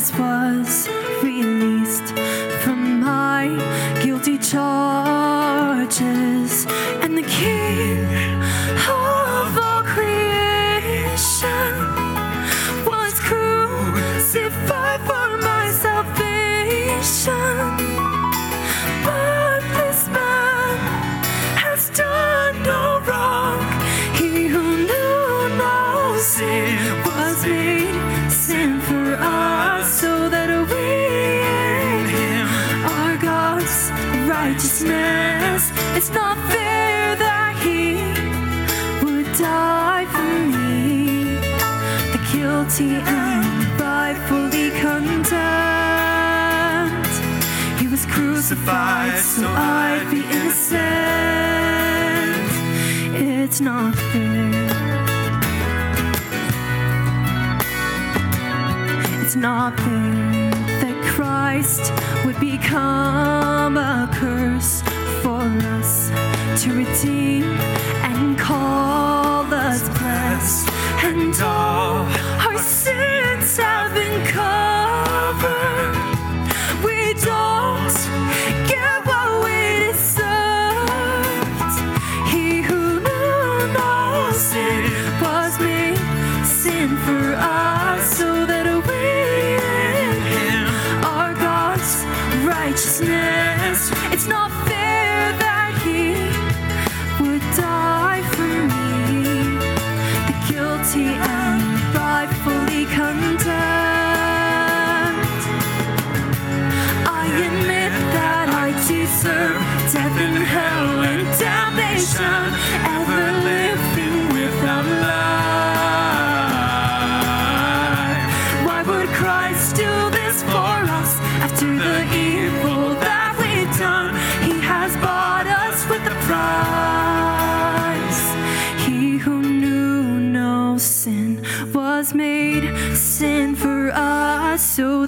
[0.00, 0.88] Jesus was
[1.22, 2.14] released
[2.62, 3.48] from my
[4.02, 5.44] guilty charges,
[7.02, 8.06] and the King
[8.88, 11.04] of all creation
[12.86, 17.36] was crucified for my salvation.
[19.04, 20.78] But this man
[21.58, 23.60] has done no wrong.
[24.14, 28.79] He who knew no sin was made sin
[29.22, 30.86] are so that we
[31.88, 32.46] in Him
[32.96, 33.90] are God's
[34.28, 35.70] righteousness.
[35.96, 37.96] It's not fair that He
[39.04, 41.38] would die for me,
[42.12, 45.30] the guilty and rightfully condemned.
[47.80, 50.90] He was crucified so I'd be innocent.
[53.22, 54.99] It's not fair.
[59.30, 61.92] It's not that Christ
[62.24, 64.82] would become a curse
[65.22, 65.42] for
[65.78, 66.10] us
[66.64, 67.44] to redeem
[68.02, 70.68] and call us blessed.
[71.04, 72.06] And all
[72.44, 74.69] our sins have been covered.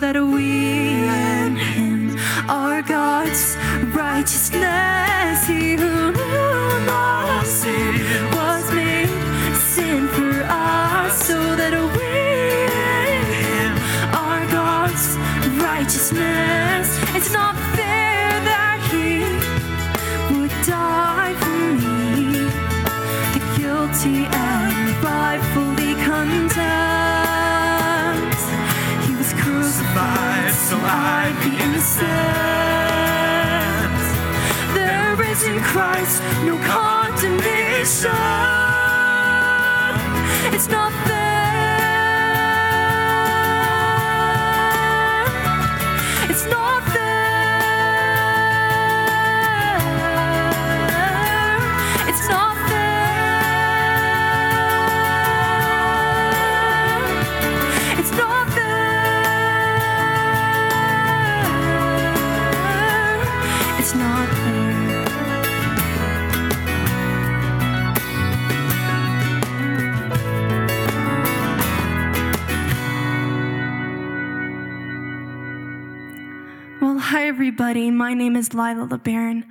[0.02, 0.31] That we
[35.52, 38.10] in Christ no condemnation.
[40.54, 41.31] It's not fair.
[77.32, 77.90] Everybody.
[77.90, 79.44] My name is Lila LeBaron,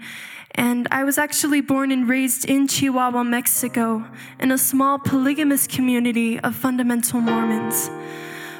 [0.53, 4.05] and I was actually born and raised in Chihuahua, Mexico,
[4.39, 7.89] in a small polygamous community of fundamental Mormons.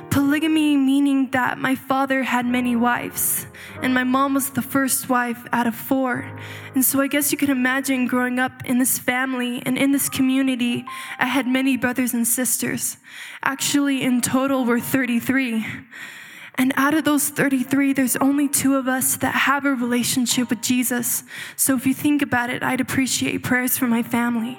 [0.10, 3.46] Polygamy meaning that my father had many wives,
[3.84, 6.26] and my mom was the first wife out of four.
[6.74, 10.10] And so I guess you can imagine growing up in this family and in this
[10.10, 10.84] community,
[11.20, 12.98] I had many brothers and sisters.
[13.44, 15.64] Actually, in total, we're 33.
[16.56, 20.62] And out of those 33, there's only two of us that have a relationship with
[20.62, 21.24] Jesus.
[21.56, 24.58] So if you think about it, I'd appreciate prayers for my family.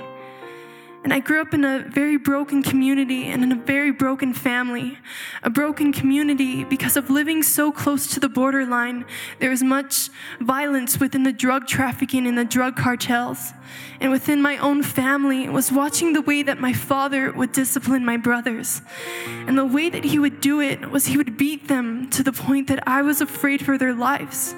[1.05, 4.99] And I grew up in a very broken community and in a very broken family.
[5.43, 9.05] A broken community because of living so close to the borderline.
[9.41, 13.53] There was much violence within the drug trafficking and the drug cartels.
[14.01, 18.17] And within my own family was watching the way that my father would discipline my
[18.17, 18.81] brothers.
[19.27, 22.33] And the way that he would do it was he would beat them to the
[22.33, 24.55] point that I was afraid for their lives.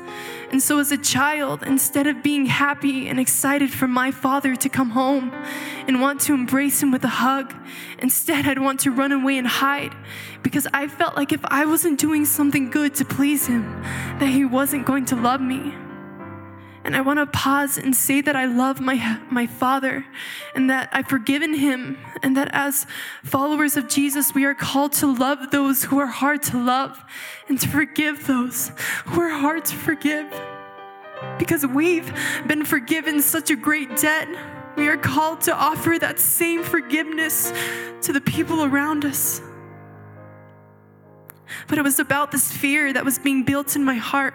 [0.55, 4.69] And so, as a child, instead of being happy and excited for my father to
[4.69, 5.33] come home
[5.89, 7.53] and want to embrace him with a hug,
[7.99, 9.97] instead, I'd want to run away and hide
[10.45, 13.65] because I felt like if I wasn't doing something good to please him,
[14.21, 15.75] that he wasn't going to love me.
[16.85, 20.05] And I want to pause and say that I love my, my Father
[20.55, 22.87] and that I've forgiven him, and that as
[23.23, 27.03] followers of Jesus, we are called to love those who are hard to love
[27.49, 28.71] and to forgive those
[29.07, 30.31] who are hard to forgive.
[31.39, 32.13] Because we've
[32.47, 34.29] been forgiven such a great debt,
[34.77, 37.53] we are called to offer that same forgiveness
[38.03, 39.41] to the people around us.
[41.67, 44.35] But it was about this fear that was being built in my heart.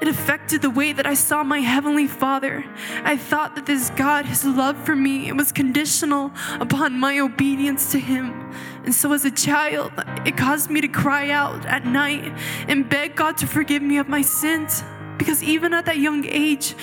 [0.00, 2.64] It affected the way that I saw my Heavenly Father.
[3.02, 6.30] I thought that this God, His love for me, it was conditional
[6.60, 8.52] upon my obedience to Him.
[8.84, 9.92] And so as a child,
[10.24, 12.32] it caused me to cry out at night
[12.68, 14.84] and beg God to forgive me of my sins.
[15.18, 16.76] Because even at that young age,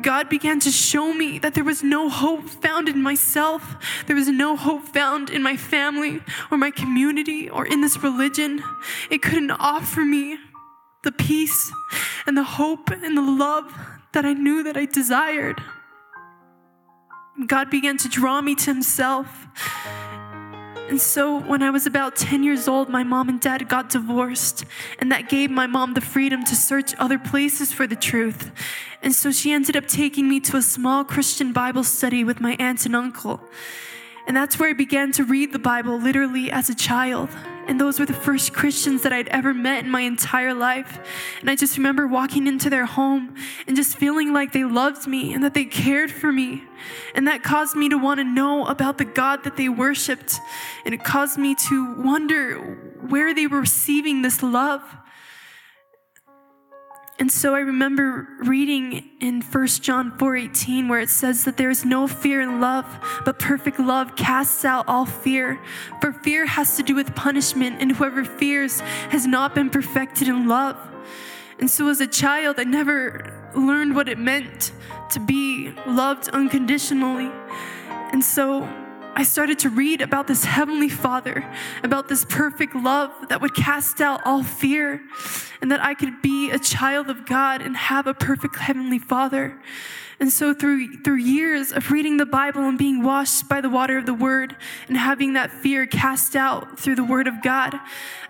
[0.00, 3.76] God began to show me that there was no hope found in myself.
[4.06, 8.62] There was no hope found in my family or my community or in this religion.
[9.10, 10.38] It couldn't offer me
[11.02, 11.72] the peace
[12.26, 13.72] and the hope and the love
[14.12, 15.60] that I knew that I desired.
[17.46, 19.46] God began to draw me to Himself.
[20.88, 24.66] And so, when I was about 10 years old, my mom and dad got divorced,
[24.98, 28.52] and that gave my mom the freedom to search other places for the truth.
[29.02, 32.56] And so, she ended up taking me to a small Christian Bible study with my
[32.58, 33.40] aunt and uncle.
[34.26, 37.30] And that's where I began to read the Bible literally as a child.
[37.68, 40.98] And those were the first Christians that I'd ever met in my entire life.
[41.40, 43.34] And I just remember walking into their home
[43.66, 46.64] and just feeling like they loved me and that they cared for me.
[47.14, 50.40] And that caused me to want to know about the God that they worshiped.
[50.84, 52.56] And it caused me to wonder
[53.08, 54.82] where they were receiving this love.
[57.18, 61.84] And so I remember reading in 1 John 4:18 where it says that there is
[61.84, 62.86] no fear in love,
[63.24, 65.60] but perfect love casts out all fear.
[66.00, 70.48] For fear has to do with punishment, and whoever fears has not been perfected in
[70.48, 70.76] love.
[71.58, 74.72] And so as a child, I never learned what it meant
[75.10, 77.30] to be loved unconditionally.
[78.12, 78.68] And so
[79.14, 81.44] I started to read about this Heavenly Father,
[81.82, 85.02] about this perfect love that would cast out all fear,
[85.60, 89.60] and that I could be a child of God and have a perfect Heavenly Father.
[90.22, 93.98] And so through through years of reading the Bible and being washed by the water
[93.98, 94.54] of the word
[94.86, 97.74] and having that fear cast out through the word of God,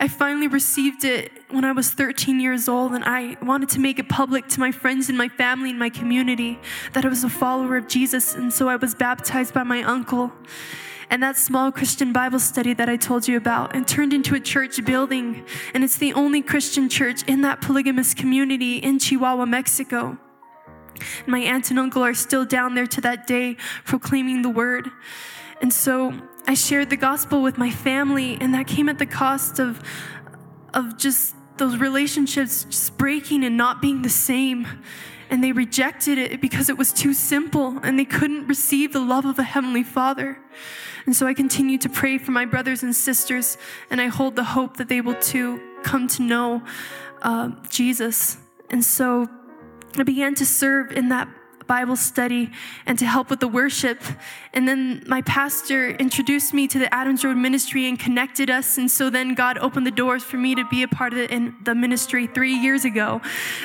[0.01, 3.99] I finally received it when I was 13 years old and I wanted to make
[3.99, 6.59] it public to my friends and my family and my community
[6.95, 10.33] that I was a follower of Jesus and so I was baptized by my uncle.
[11.11, 14.41] And that small Christian Bible study that I told you about and turned into a
[14.41, 15.45] church building.
[15.75, 20.17] And it's the only Christian church in that polygamous community in Chihuahua, Mexico.
[21.27, 24.91] My aunt and uncle are still down there to that day proclaiming the word.
[25.61, 26.13] And so
[26.47, 29.81] I shared the gospel with my family, and that came at the cost of,
[30.75, 34.67] of just those relationships just breaking and not being the same.
[35.31, 39.25] And they rejected it because it was too simple and they couldn't receive the love
[39.25, 40.39] of a Heavenly Father.
[41.07, 43.57] And so I continue to pray for my brothers and sisters,
[43.91, 46.63] and I hold the hope that they will too come to know
[47.23, 48.37] uh, Jesus.
[48.71, 49.29] And so
[50.01, 51.29] I began to serve in that
[51.67, 52.51] Bible study
[52.85, 54.03] and to help with the worship.
[54.53, 58.79] And then my pastor introduced me to the Adams Road ministry and connected us.
[58.79, 61.55] And so then God opened the doors for me to be a part of the,
[61.65, 63.21] the ministry three years ago.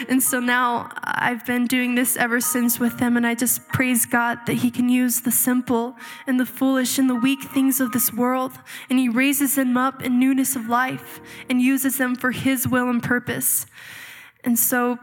[0.08, 3.18] And so now I've been doing this ever since with them.
[3.18, 7.10] And I just praise God that He can use the simple and the foolish and
[7.10, 8.54] the weak things of this world.
[8.90, 11.20] And He raises them up in newness of life
[11.50, 13.66] and uses them for His will and purpose.
[14.44, 15.00] And so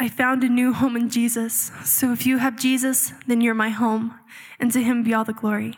[0.00, 1.72] I found a new home in Jesus.
[1.84, 4.14] So if you have Jesus, then you're my home.
[4.60, 5.74] And to him be all the glory.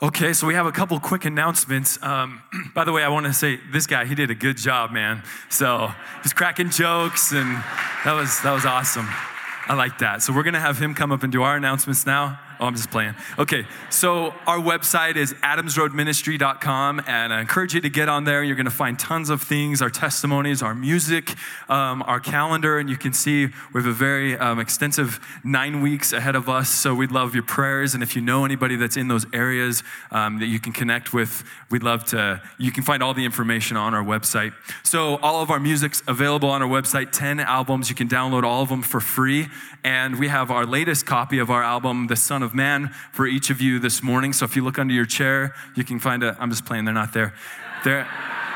[0.00, 2.00] Okay, so we have a couple quick announcements.
[2.02, 2.40] Um,
[2.74, 5.24] by the way, I want to say this guy, he did a good job, man.
[5.50, 7.56] So he's cracking jokes, and
[8.04, 9.08] that was that was awesome.
[9.66, 10.22] I like that.
[10.22, 12.38] So we're gonna have him come up and do our announcements now.
[12.60, 13.14] Oh, I'm just playing.
[13.38, 18.42] Okay, so our website is adamsroadministry.com, and I encourage you to get on there.
[18.42, 21.36] You're going to find tons of things our testimonies, our music,
[21.68, 26.12] um, our calendar, and you can see we have a very um, extensive nine weeks
[26.12, 26.68] ahead of us.
[26.68, 30.40] So we'd love your prayers, and if you know anybody that's in those areas um,
[30.40, 32.42] that you can connect with, we'd love to.
[32.58, 34.52] You can find all the information on our website.
[34.82, 37.88] So all of our music's available on our website 10 albums.
[37.88, 39.46] You can download all of them for free,
[39.84, 43.50] and we have our latest copy of our album, The Son of Man, for each
[43.50, 44.32] of you this morning.
[44.32, 46.36] So if you look under your chair, you can find a.
[46.40, 47.34] I'm just playing, they're not there.
[47.84, 48.08] They're,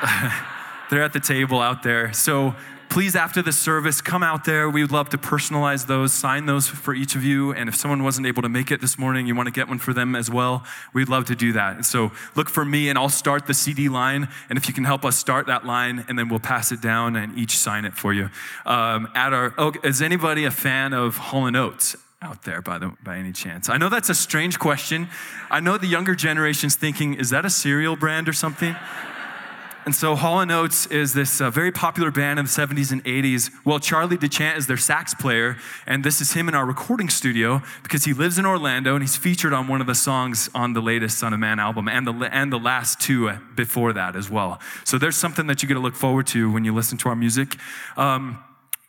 [0.91, 2.13] they're at the table out there.
[2.13, 2.55] So
[2.93, 4.69] please, after the service, come out there.
[4.69, 7.51] We would love to personalize those, sign those for each of you.
[7.51, 9.79] And if someone wasn't able to make it this morning, you want to get one
[9.79, 10.63] for them as well,
[10.93, 11.87] we'd love to do that.
[11.87, 14.29] So look for me, and I'll start the CD line.
[14.51, 17.17] And if you can help us start that line, and then we'll pass it down
[17.17, 18.29] and each sign it for you.
[18.67, 21.97] Um, at our, oh, is anybody a fan of Hall and Oates?
[22.23, 23.69] Out there by, the, by any chance?
[23.69, 25.09] I know that's a strange question.
[25.51, 28.77] I know the younger generation's thinking, is that a cereal brand or something?
[29.85, 33.05] And so Hall & Oates is this uh, very popular band in the 70s and
[33.05, 33.51] 80s.
[33.65, 35.57] Well, Charlie DeChant is their sax player,
[35.87, 39.17] and this is him in our recording studio because he lives in Orlando and he's
[39.17, 42.13] featured on one of the songs on the latest Son of Man album and the,
[42.33, 44.61] and the last two uh, before that as well.
[44.85, 47.17] So there's something that you're going to look forward to when you listen to our
[47.17, 47.57] music.
[47.97, 48.39] Um,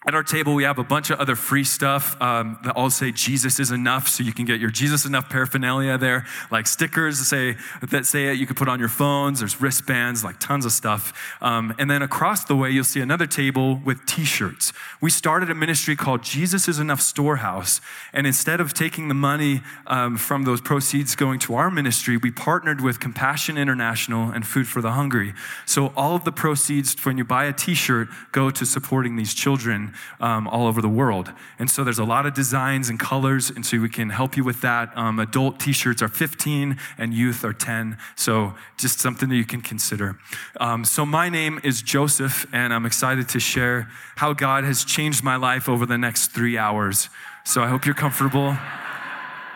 [0.05, 3.13] At our table, we have a bunch of other free stuff um, that all say
[3.13, 7.25] Jesus is enough, so you can get your Jesus enough paraphernalia there, like stickers that
[7.25, 8.37] say, that say it.
[8.37, 9.39] You can put on your phones.
[9.39, 11.37] There's wristbands, like tons of stuff.
[11.41, 14.73] Um, and then across the way, you'll see another table with T-shirts.
[14.99, 17.79] We started a ministry called Jesus is Enough Storehouse,
[18.11, 22.29] and instead of taking the money um, from those proceeds going to our ministry, we
[22.29, 25.33] partnered with Compassion International and Food for the Hungry.
[25.65, 29.92] So all of the proceeds when you buy a T-shirt go to supporting these children
[30.19, 31.31] um, all over the world.
[31.59, 34.43] And so there's a lot of designs and colors, and so we can help you
[34.43, 34.95] with that.
[34.97, 37.97] Um, adult t shirts are 15 and youth are 10.
[38.15, 40.17] So just something that you can consider.
[40.59, 45.23] Um, so my name is Joseph, and I'm excited to share how God has changed
[45.23, 47.09] my life over the next three hours.
[47.45, 48.55] So I hope you're comfortable.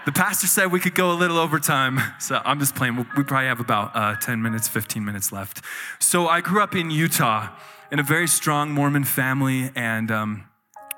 [0.08, 2.96] The pastor said we could go a little over time, so I'm just playing.
[2.96, 5.62] We probably have about uh, 10 minutes, 15 minutes left.
[6.00, 7.50] So I grew up in Utah
[7.92, 10.46] in a very strong Mormon family and um,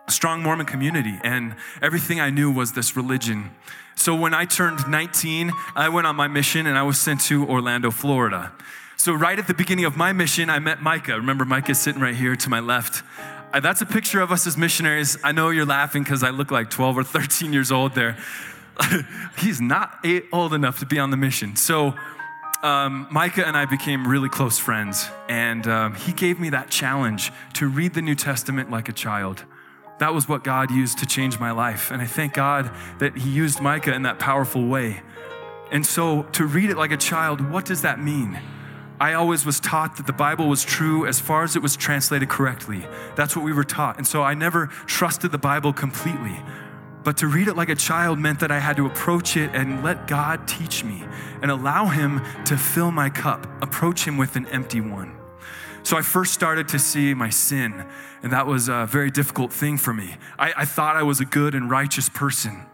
[0.07, 3.51] strong Mormon community, and everything I knew was this religion.
[3.95, 7.45] So when I turned 19, I went on my mission and I was sent to
[7.47, 8.51] Orlando, Florida.
[8.95, 11.15] So right at the beginning of my mission, I met Micah.
[11.15, 13.03] Remember, Micah sitting right here to my left.
[13.53, 15.17] That's a picture of us as missionaries.
[15.23, 18.17] I know you're laughing because I look like 12 or 13 years old there.
[19.37, 21.55] He's not old enough to be on the mission.
[21.55, 21.95] So
[22.63, 27.31] um, Micah and I became really close friends, and um, he gave me that challenge
[27.53, 29.45] to read the New Testament like a child.
[29.99, 33.29] That was what God used to change my life, and I thank God that He
[33.29, 35.01] used Micah in that powerful way.
[35.71, 38.39] And so, to read it like a child, what does that mean?
[38.99, 42.27] I always was taught that the Bible was true as far as it was translated
[42.27, 42.85] correctly.
[43.15, 43.97] That's what we were taught.
[43.97, 46.37] And so I never trusted the Bible completely.
[47.09, 49.83] But to read it like a child meant that I had to approach it and
[49.83, 51.03] let God teach me
[51.41, 55.17] and allow Him to fill my cup, approach Him with an empty one.
[55.81, 57.83] So I first started to see my sin,
[58.21, 60.17] and that was a very difficult thing for me.
[60.37, 62.67] I, I thought I was a good and righteous person,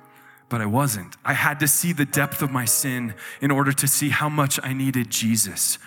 [0.50, 1.16] but I wasn't.
[1.24, 4.60] I had to see the depth of my sin in order to see how much
[4.62, 5.80] I needed Jesus.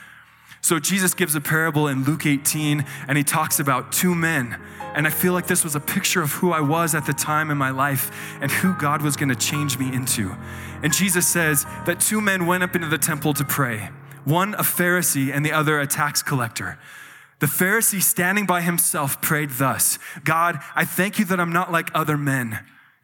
[0.60, 4.58] So Jesus gives a parable in Luke 18, and he talks about two men
[4.94, 7.52] and I feel like this was a picture of who I was at the time
[7.52, 10.34] in my life and who God was going to change me into.
[10.82, 13.90] And Jesus says that two men went up into the temple to pray
[14.24, 16.78] one a Pharisee and the other a tax collector.
[17.38, 21.90] The Pharisee, standing by himself, prayed thus God, I thank you that I'm not like
[21.94, 22.58] other men,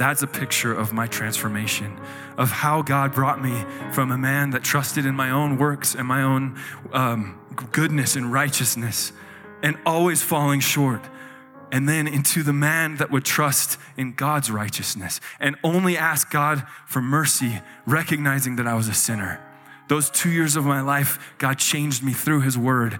[0.00, 2.00] That's a picture of my transformation,
[2.38, 6.08] of how God brought me from a man that trusted in my own works and
[6.08, 6.58] my own
[6.94, 7.38] um,
[7.70, 9.12] goodness and righteousness
[9.62, 11.02] and always falling short.
[11.70, 16.66] And then into the man that would trust in God's righteousness and only ask God
[16.86, 19.38] for mercy, recognizing that I was a sinner.
[19.88, 22.98] Those two years of my life, God changed me through His Word.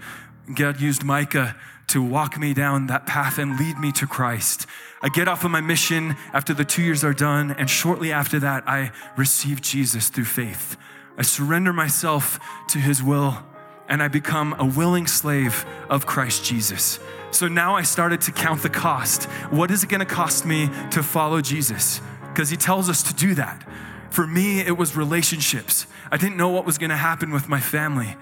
[0.54, 1.56] God used Micah
[1.90, 4.66] to walk me down that path and lead me to Christ.
[5.02, 8.40] I get off of my mission after the two years are done, and shortly after
[8.40, 10.76] that, I receive Jesus through faith.
[11.16, 13.44] I surrender myself to His will
[13.90, 17.00] and I become a willing slave of Christ Jesus.
[17.32, 19.24] So now I started to count the cost.
[19.50, 22.00] What is it gonna cost me to follow Jesus?
[22.28, 23.68] Because he tells us to do that.
[24.10, 25.86] For me, it was relationships.
[26.10, 28.16] I didn't know what was gonna happen with my family.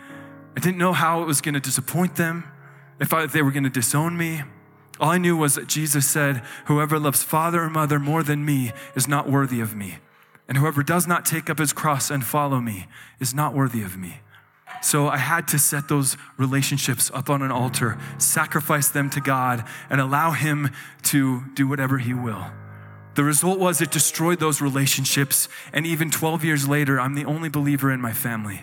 [0.56, 2.44] I didn't know how it was gonna disappoint them,
[3.00, 4.42] if, I, they were gonna disown me.
[5.00, 8.72] All I knew was that Jesus said, Whoever loves father or mother more than me
[8.96, 9.98] is not worthy of me.
[10.48, 12.86] And whoever does not take up his cross and follow me
[13.20, 14.20] is not worthy of me.
[14.80, 19.64] So I had to set those relationships up on an altar, sacrifice them to God,
[19.90, 20.70] and allow Him
[21.04, 22.46] to do whatever He will.
[23.14, 27.48] The result was it destroyed those relationships, and even 12 years later, I'm the only
[27.48, 28.62] believer in my family.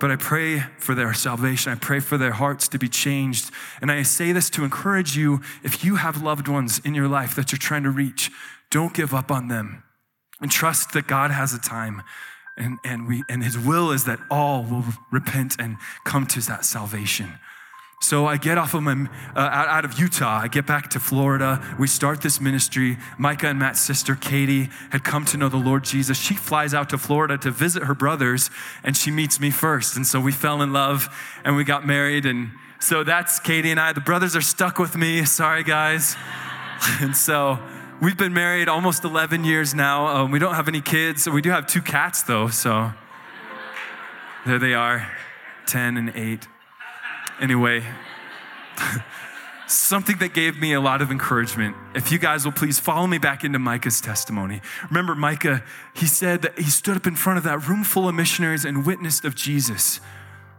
[0.00, 1.72] But I pray for their salvation.
[1.72, 3.50] I pray for their hearts to be changed.
[3.80, 7.36] And I say this to encourage you if you have loved ones in your life
[7.36, 8.30] that you're trying to reach,
[8.70, 9.84] don't give up on them.
[10.40, 12.02] And trust that God has a time
[12.60, 16.64] and, and, we, and his will is that all will repent and come to that
[16.64, 17.38] salvation.
[18.02, 20.40] So I get off of my, uh, out, of Utah.
[20.42, 21.62] I get back to Florida.
[21.78, 22.96] We start this ministry.
[23.18, 26.18] Micah and Matt's sister, Katie, had come to know the Lord Jesus.
[26.18, 28.50] She flies out to Florida to visit her brothers,
[28.82, 29.96] and she meets me first.
[29.96, 32.24] And so we fell in love, and we got married.
[32.24, 33.92] And so that's Katie and I.
[33.92, 35.24] The brothers are stuck with me.
[35.24, 36.16] Sorry, guys.
[37.02, 37.58] And so
[38.00, 40.06] we've been married almost 11 years now.
[40.06, 41.28] Um, we don't have any kids.
[41.28, 42.48] We do have two cats, though.
[42.48, 42.94] So
[44.46, 45.12] there they are
[45.66, 46.48] 10 and 8.
[47.40, 47.82] Anyway,
[49.66, 51.74] something that gave me a lot of encouragement.
[51.94, 54.60] If you guys will please follow me back into Micah's testimony.
[54.90, 55.64] Remember, Micah,
[55.94, 58.84] he said that he stood up in front of that room full of missionaries and
[58.84, 60.00] witnessed of Jesus.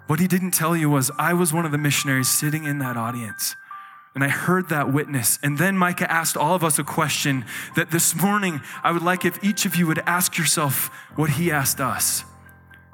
[0.08, 2.98] What he didn't tell you was, I was one of the missionaries sitting in that
[2.98, 3.56] audience.
[4.14, 5.40] And I heard that witness.
[5.42, 9.24] And then Micah asked all of us a question that this morning I would like
[9.24, 12.26] if each of you would ask yourself what he asked us.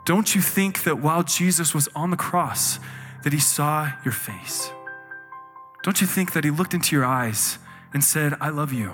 [0.05, 2.79] Don't you think that while Jesus was on the cross,
[3.27, 4.71] that he saw your face?
[5.83, 7.59] Don't you think that he looked into your eyes
[7.93, 8.93] and said, I love you,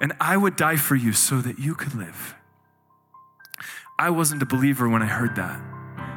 [0.00, 2.34] and I would die for you so that you could live?
[4.00, 5.62] I wasn't a believer when I heard that,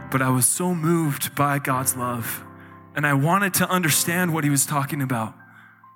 [0.09, 2.43] but I was so moved by God's love
[2.95, 5.35] and I wanted to understand what he was talking about.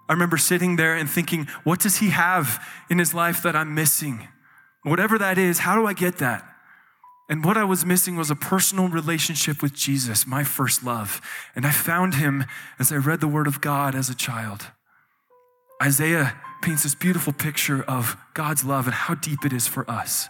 [0.08, 3.74] I remember sitting there and thinking, what does he have in his life that I'm
[3.74, 4.28] missing?
[4.84, 6.47] Whatever that is, how do I get that?
[7.30, 11.22] And what I was missing was a personal relationship with Jesus, my first love.
[11.56, 12.46] And I found him
[12.80, 14.72] as I read the Word of God as a child.
[15.82, 20.28] Isaiah paints this beautiful picture of God's love and how deep it is for us,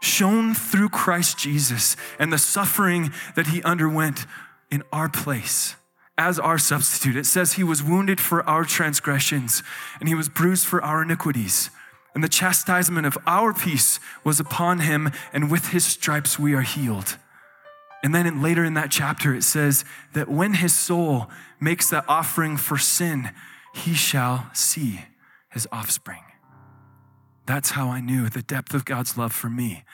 [0.00, 4.24] shown through Christ Jesus and the suffering that he underwent
[4.70, 5.74] in our place
[6.16, 7.16] as our substitute.
[7.16, 9.62] It says he was wounded for our transgressions
[10.00, 11.70] and he was bruised for our iniquities.
[12.14, 16.62] And the chastisement of our peace was upon him, and with his stripes we are
[16.62, 17.16] healed.
[18.02, 19.84] And then later in that chapter, it says
[20.14, 21.28] that when his soul
[21.60, 23.30] makes that offering for sin,
[23.74, 25.00] he shall see
[25.50, 26.22] his offspring.
[27.46, 29.84] That's how I knew the depth of God's love for me.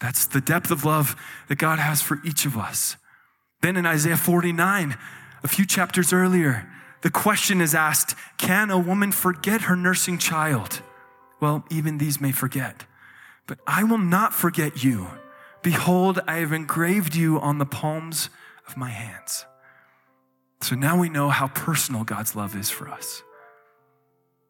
[0.00, 1.16] That's the depth of love
[1.48, 2.96] that God has for each of us.
[3.60, 4.96] Then in Isaiah 49,
[5.42, 6.68] a few chapters earlier,
[7.02, 10.82] the question is asked Can a woman forget her nursing child?
[11.42, 12.86] Well, even these may forget.
[13.48, 15.08] But I will not forget you.
[15.60, 18.30] Behold, I have engraved you on the palms
[18.68, 19.44] of my hands.
[20.60, 23.24] So now we know how personal God's love is for us.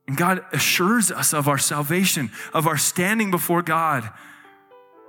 [0.07, 4.11] And God assures us of our salvation, of our standing before God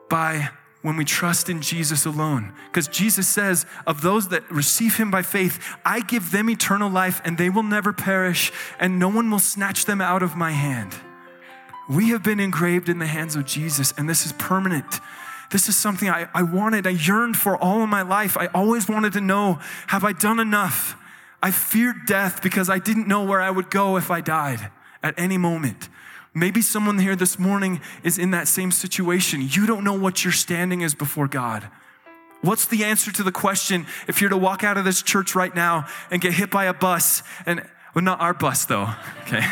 [0.10, 0.52] by
[0.84, 2.54] when we trust in Jesus alone.
[2.68, 7.22] Because Jesus says, of those that receive him by faith, I give them eternal life
[7.26, 10.94] and they will never perish, and no one will snatch them out of my hand.
[11.90, 15.00] We have been engraved in the hands of Jesus, and this is permanent.
[15.52, 18.38] This is something I, I wanted, I yearned for all of my life.
[18.38, 20.96] I always wanted to know have I done enough?
[21.42, 24.72] I feared death because I didn't know where I would go if I died
[25.04, 25.90] at any moment.
[26.34, 29.48] Maybe someone here this morning is in that same situation.
[29.48, 31.70] You don't know what your standing is before God.
[32.42, 35.54] What's the answer to the question if you're to walk out of this church right
[35.54, 37.64] now and get hit by a bus and,
[37.94, 38.90] well, not our bus though,
[39.28, 39.46] okay?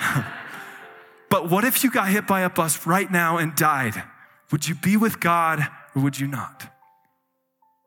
[1.30, 4.02] but what if you got hit by a bus right now and died?
[4.50, 6.72] Would you be with God or would you not?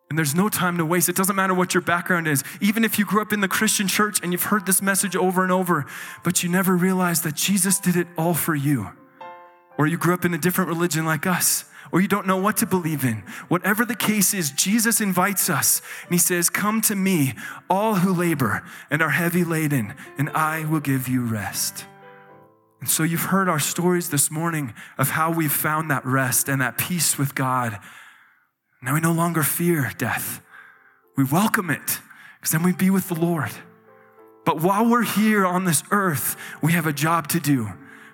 [0.09, 1.07] And there's no time to waste.
[1.07, 2.43] It doesn't matter what your background is.
[2.59, 5.41] Even if you grew up in the Christian church and you've heard this message over
[5.41, 5.85] and over,
[6.25, 8.89] but you never realized that Jesus did it all for you.
[9.77, 11.63] Or you grew up in a different religion like us,
[11.93, 13.23] or you don't know what to believe in.
[13.47, 17.33] Whatever the case is, Jesus invites us and he says, Come to me,
[17.69, 21.85] all who labor and are heavy laden, and I will give you rest.
[22.81, 26.61] And so you've heard our stories this morning of how we've found that rest and
[26.61, 27.79] that peace with God
[28.81, 30.41] now we no longer fear death.
[31.15, 31.99] We welcome it
[32.39, 33.51] because then we be with the Lord.
[34.43, 37.69] But while we're here on this earth, we have a job to do.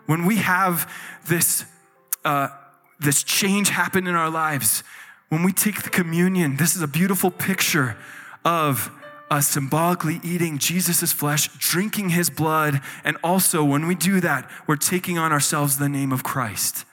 [0.08, 0.92] When we have
[1.28, 1.64] this,
[2.26, 2.50] uh,
[3.00, 4.84] this change happen in our lives,
[5.30, 7.96] when we take the communion, this is a beautiful picture
[8.44, 8.92] of
[9.30, 14.76] us symbolically eating Jesus' flesh, drinking his blood, and also when we do that, we're
[14.76, 16.86] taking on ourselves the name of Christ.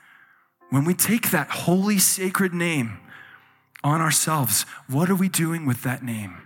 [0.70, 2.98] When we take that holy, sacred name,
[3.84, 4.62] on ourselves.
[4.88, 6.38] What are we doing with that name?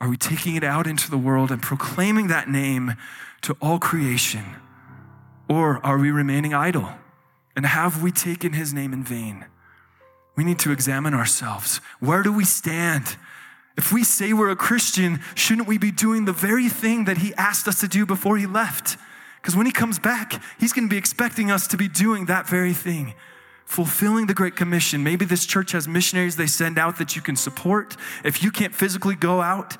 [0.00, 2.94] Are we taking it out into the world and proclaiming that name
[3.42, 4.44] to all creation?
[5.48, 6.90] Or are we remaining idle?
[7.56, 9.46] And have we taken his name in vain?
[10.36, 11.80] We need to examine ourselves.
[12.00, 13.16] Where do we stand?
[13.78, 17.32] If we say we're a Christian, shouldn't we be doing the very thing that he
[17.34, 18.98] asked us to do before he left?
[19.40, 22.46] Because when he comes back, he's going to be expecting us to be doing that
[22.46, 23.14] very thing
[23.64, 25.04] fulfilling the Great Commission.
[25.04, 27.96] Maybe this church has missionaries they send out that you can support.
[28.24, 29.76] If you can't physically go out,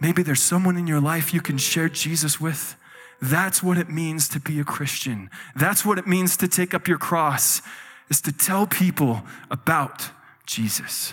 [0.00, 2.74] maybe there's someone in your life you can share Jesus with.
[3.20, 5.28] That's what it means to be a Christian.
[5.54, 7.60] That's what it means to take up your cross,
[8.08, 10.10] is to tell people about
[10.46, 11.12] Jesus.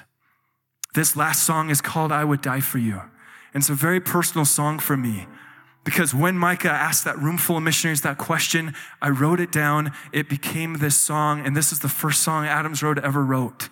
[0.96, 3.02] This last song is called I Would Die for You.
[3.54, 5.28] And it's a very personal song for me
[5.84, 9.92] Because when Micah asked that room full of missionaries that question, I wrote it down.
[10.12, 13.70] It became this song, and this is the first song Adams Road ever wrote.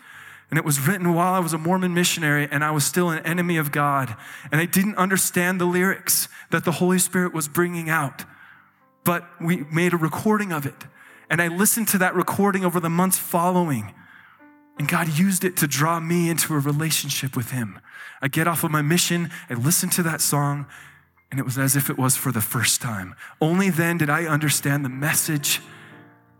[0.51, 3.25] And it was written while I was a Mormon missionary and I was still an
[3.25, 4.15] enemy of God.
[4.51, 8.25] And I didn't understand the lyrics that the Holy Spirit was bringing out.
[9.03, 10.85] But we made a recording of it.
[11.31, 13.95] And I listened to that recording over the months following.
[14.77, 17.79] And God used it to draw me into a relationship with Him.
[18.21, 20.65] I get off of my mission, I listen to that song,
[21.29, 23.15] and it was as if it was for the first time.
[23.41, 25.61] Only then did I understand the message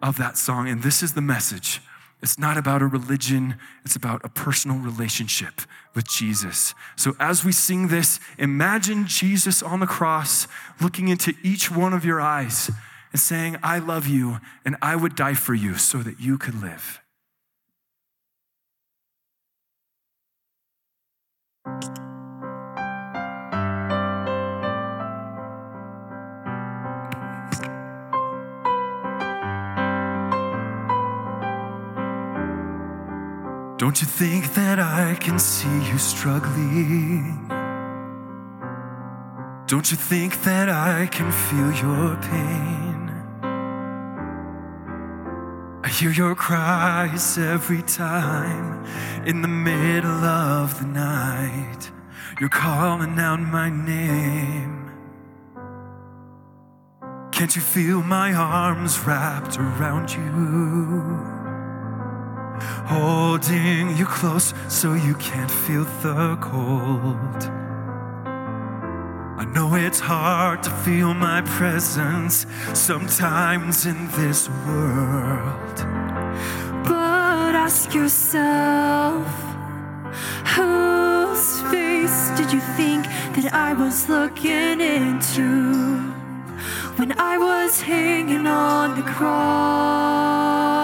[0.03, 0.67] of that song.
[0.67, 1.81] And this is the message
[2.21, 5.59] it's not about a religion, it's about a personal relationship
[5.93, 6.73] with Jesus.
[6.95, 10.47] So as we sing this, imagine Jesus on the cross
[10.79, 12.71] looking into each one of your eyes
[13.11, 16.61] and saying, I love you and I would die for you so that you could
[16.61, 17.02] live.
[33.83, 37.49] Don't you think that I can see you struggling?
[39.67, 43.09] Don't you think that I can feel your pain?
[45.83, 48.85] I hear your cries every time
[49.25, 51.91] in the middle of the night.
[52.39, 54.93] You're calling out my name.
[57.33, 61.32] Can't you feel my arms wrapped around you?
[62.85, 67.43] Holding you close so you can't feel the cold.
[69.35, 75.77] I know it's hard to feel my presence sometimes in this world.
[76.87, 79.27] But ask yourself,
[80.55, 86.13] whose face did you think that I was looking into
[86.97, 90.82] when I was hanging on the cross?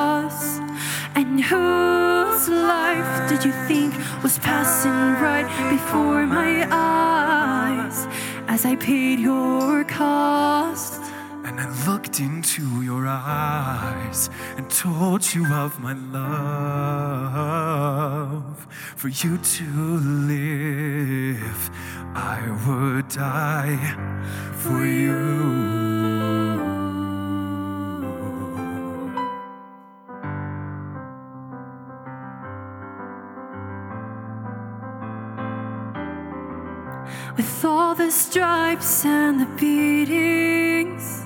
[1.19, 3.93] And whose life did you think
[4.23, 4.89] was passing
[5.19, 8.07] right before my eyes
[8.47, 11.01] as I paid your cost?
[11.43, 15.91] And I looked into your eyes and told you of my
[17.33, 17.75] love.
[18.95, 19.65] For you to
[20.31, 21.69] live,
[22.15, 23.77] I would die
[24.53, 25.88] for you.
[37.39, 41.25] With all the stripes and the beatings,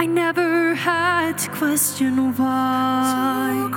[0.00, 3.70] I never had to question why.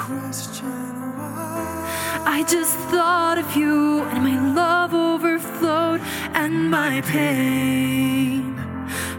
[2.26, 6.02] I just thought of you, and my love overflowed,
[6.34, 8.56] and my pain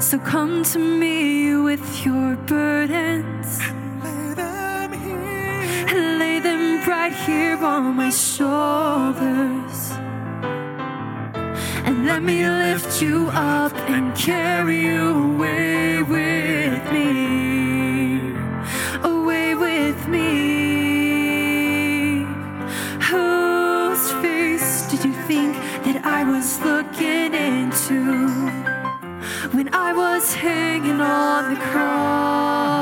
[0.00, 3.60] So come to me with your burdens
[6.86, 9.90] right here on my shoulders.
[11.84, 18.34] And let me lift you up and carry you away with me.
[19.02, 20.26] Away with me.
[23.10, 28.00] Whose face did you think that I was looking into
[29.52, 32.75] when I was hanging on the cross?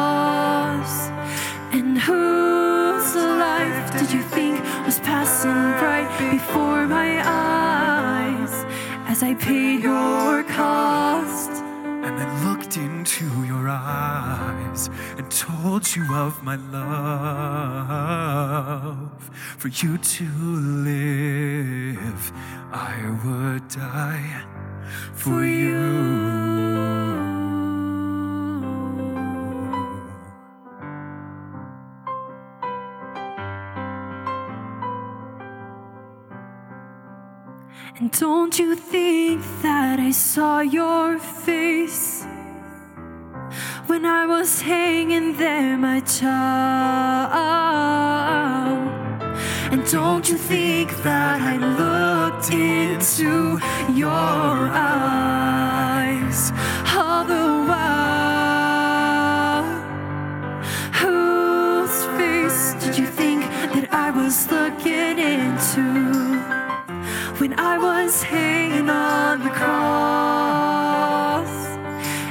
[5.45, 8.65] Was passing right before my eyes
[9.07, 11.51] as I paid your cost?
[11.51, 16.91] And I looked into your eyes and told you of my love.
[19.59, 20.25] For you to
[20.85, 22.33] live,
[22.73, 24.45] I would die
[25.15, 27.34] for you.
[37.97, 42.25] And don't you think that I saw your face
[43.87, 47.35] when I was hanging there, my child?
[49.73, 53.61] And don't you think that I looked into
[53.93, 56.53] your eyes
[56.97, 58.05] all the while?
[61.01, 63.43] Whose face did you think
[63.75, 66.14] that I was looking into?
[67.45, 71.47] When I was hanging on the cross?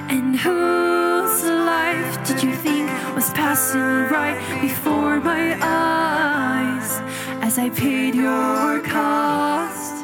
[0.10, 7.00] And whose life did you think was passing right before my eyes
[7.44, 10.04] as I paid your cost.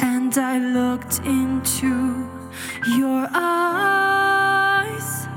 [0.00, 2.28] And I looked into
[2.98, 5.28] your eyes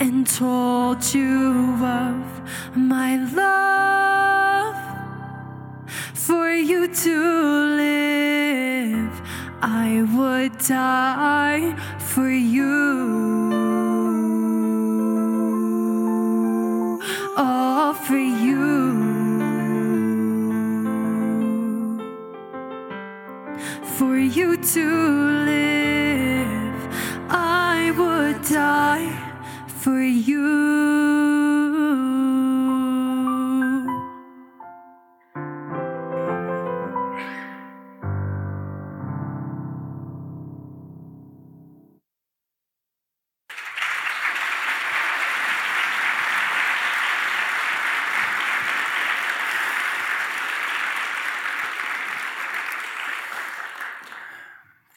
[0.00, 4.19] and told you of my love
[6.30, 7.16] for you to
[7.84, 9.14] live.
[9.60, 12.70] I would die for you.
[17.36, 18.60] All for you.
[23.98, 24.86] For you to
[25.52, 26.80] live,
[27.28, 29.10] I would die
[29.66, 30.79] for you.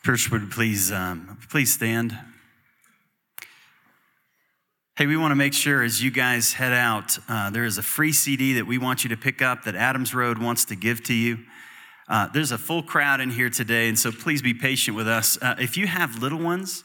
[0.06, 2.18] Church, would please um, please stand.
[4.98, 7.82] Hey, we want to make sure as you guys head out, uh, there is a
[7.82, 11.04] free CD that we want you to pick up that Adams Road wants to give
[11.06, 11.40] to you.
[12.10, 15.38] Uh, there's a full crowd in here today, and so please be patient with us.
[15.42, 16.84] Uh, if you have little ones,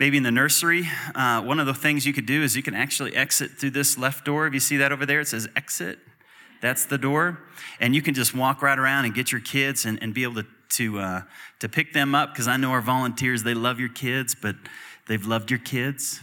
[0.00, 0.82] maybe in the nursery,
[1.14, 3.96] uh, one of the things you could do is you can actually exit through this
[3.96, 4.48] left door.
[4.48, 6.00] If you see that over there, it says exit.
[6.60, 7.38] That's the door.
[7.78, 10.42] And you can just walk right around and get your kids and, and be able
[10.42, 11.22] to, to, uh,
[11.60, 14.56] to pick them up because I know our volunteers, they love your kids, but
[15.06, 16.20] they've loved your kids.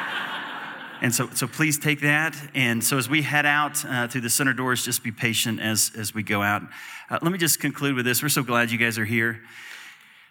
[1.02, 2.36] and so, so please take that.
[2.54, 5.92] And so as we head out uh, through the center doors, just be patient as,
[5.96, 6.62] as we go out.
[7.10, 8.22] Uh, let me just conclude with this.
[8.22, 9.40] We're so glad you guys are here.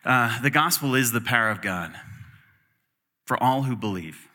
[0.04, 1.94] Uh, the gospel is the power of God
[3.26, 4.28] for all who believe.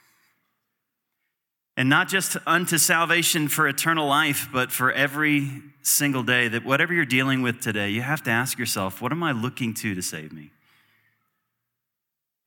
[1.76, 5.50] And not just unto salvation for eternal life, but for every
[5.82, 6.48] single day.
[6.48, 9.74] That whatever you're dealing with today, you have to ask yourself, what am I looking
[9.74, 10.52] to to save me?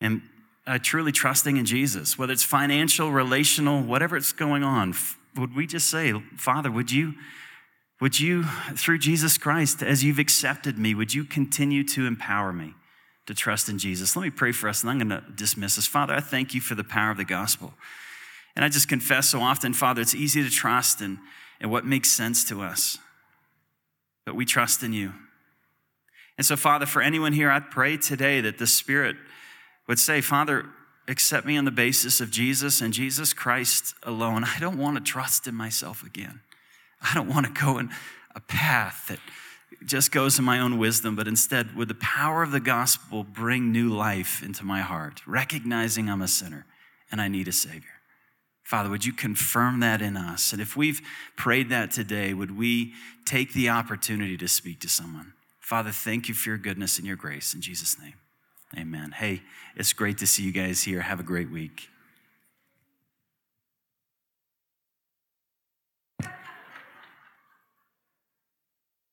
[0.02, 0.22] And
[0.66, 4.94] uh, truly trusting in Jesus, whether it's financial, relational, whatever it's going on,
[5.36, 7.14] would we just say, Father, would you,
[8.02, 8.44] would you,
[8.76, 12.74] through Jesus Christ, as you've accepted me, would you continue to empower me
[13.26, 14.16] to trust in Jesus?
[14.16, 15.86] Let me pray for us, and I'm going to dismiss us.
[15.86, 17.74] Father, I thank you for the power of the gospel.
[18.60, 21.20] And I just confess so often, Father, it's easy to trust in,
[21.62, 22.98] in what makes sense to us.
[24.26, 25.14] But we trust in you.
[26.38, 29.16] And so, Father, for anyone here, I pray today that the Spirit
[29.88, 30.66] would say, Father,
[31.08, 34.44] accept me on the basis of Jesus and Jesus Christ alone.
[34.44, 36.42] I don't want to trust in myself again.
[37.02, 37.90] I don't want to go in
[38.36, 39.20] a path that
[39.86, 43.72] just goes in my own wisdom, but instead, would the power of the gospel bring
[43.72, 46.66] new life into my heart, recognizing I'm a sinner
[47.10, 47.99] and I need a Savior.
[48.70, 50.54] Father, would you confirm that in us?
[50.54, 51.02] And if we've
[51.36, 52.94] prayed that today, would we
[53.26, 55.34] take the opportunity to speak to someone?
[55.60, 57.56] Father, thank you for your goodness and your grace.
[57.56, 58.14] In Jesus' name,
[58.78, 59.14] amen.
[59.14, 59.42] Hey,
[59.76, 61.02] it's great to see you guys here.
[61.02, 61.90] Have a great week.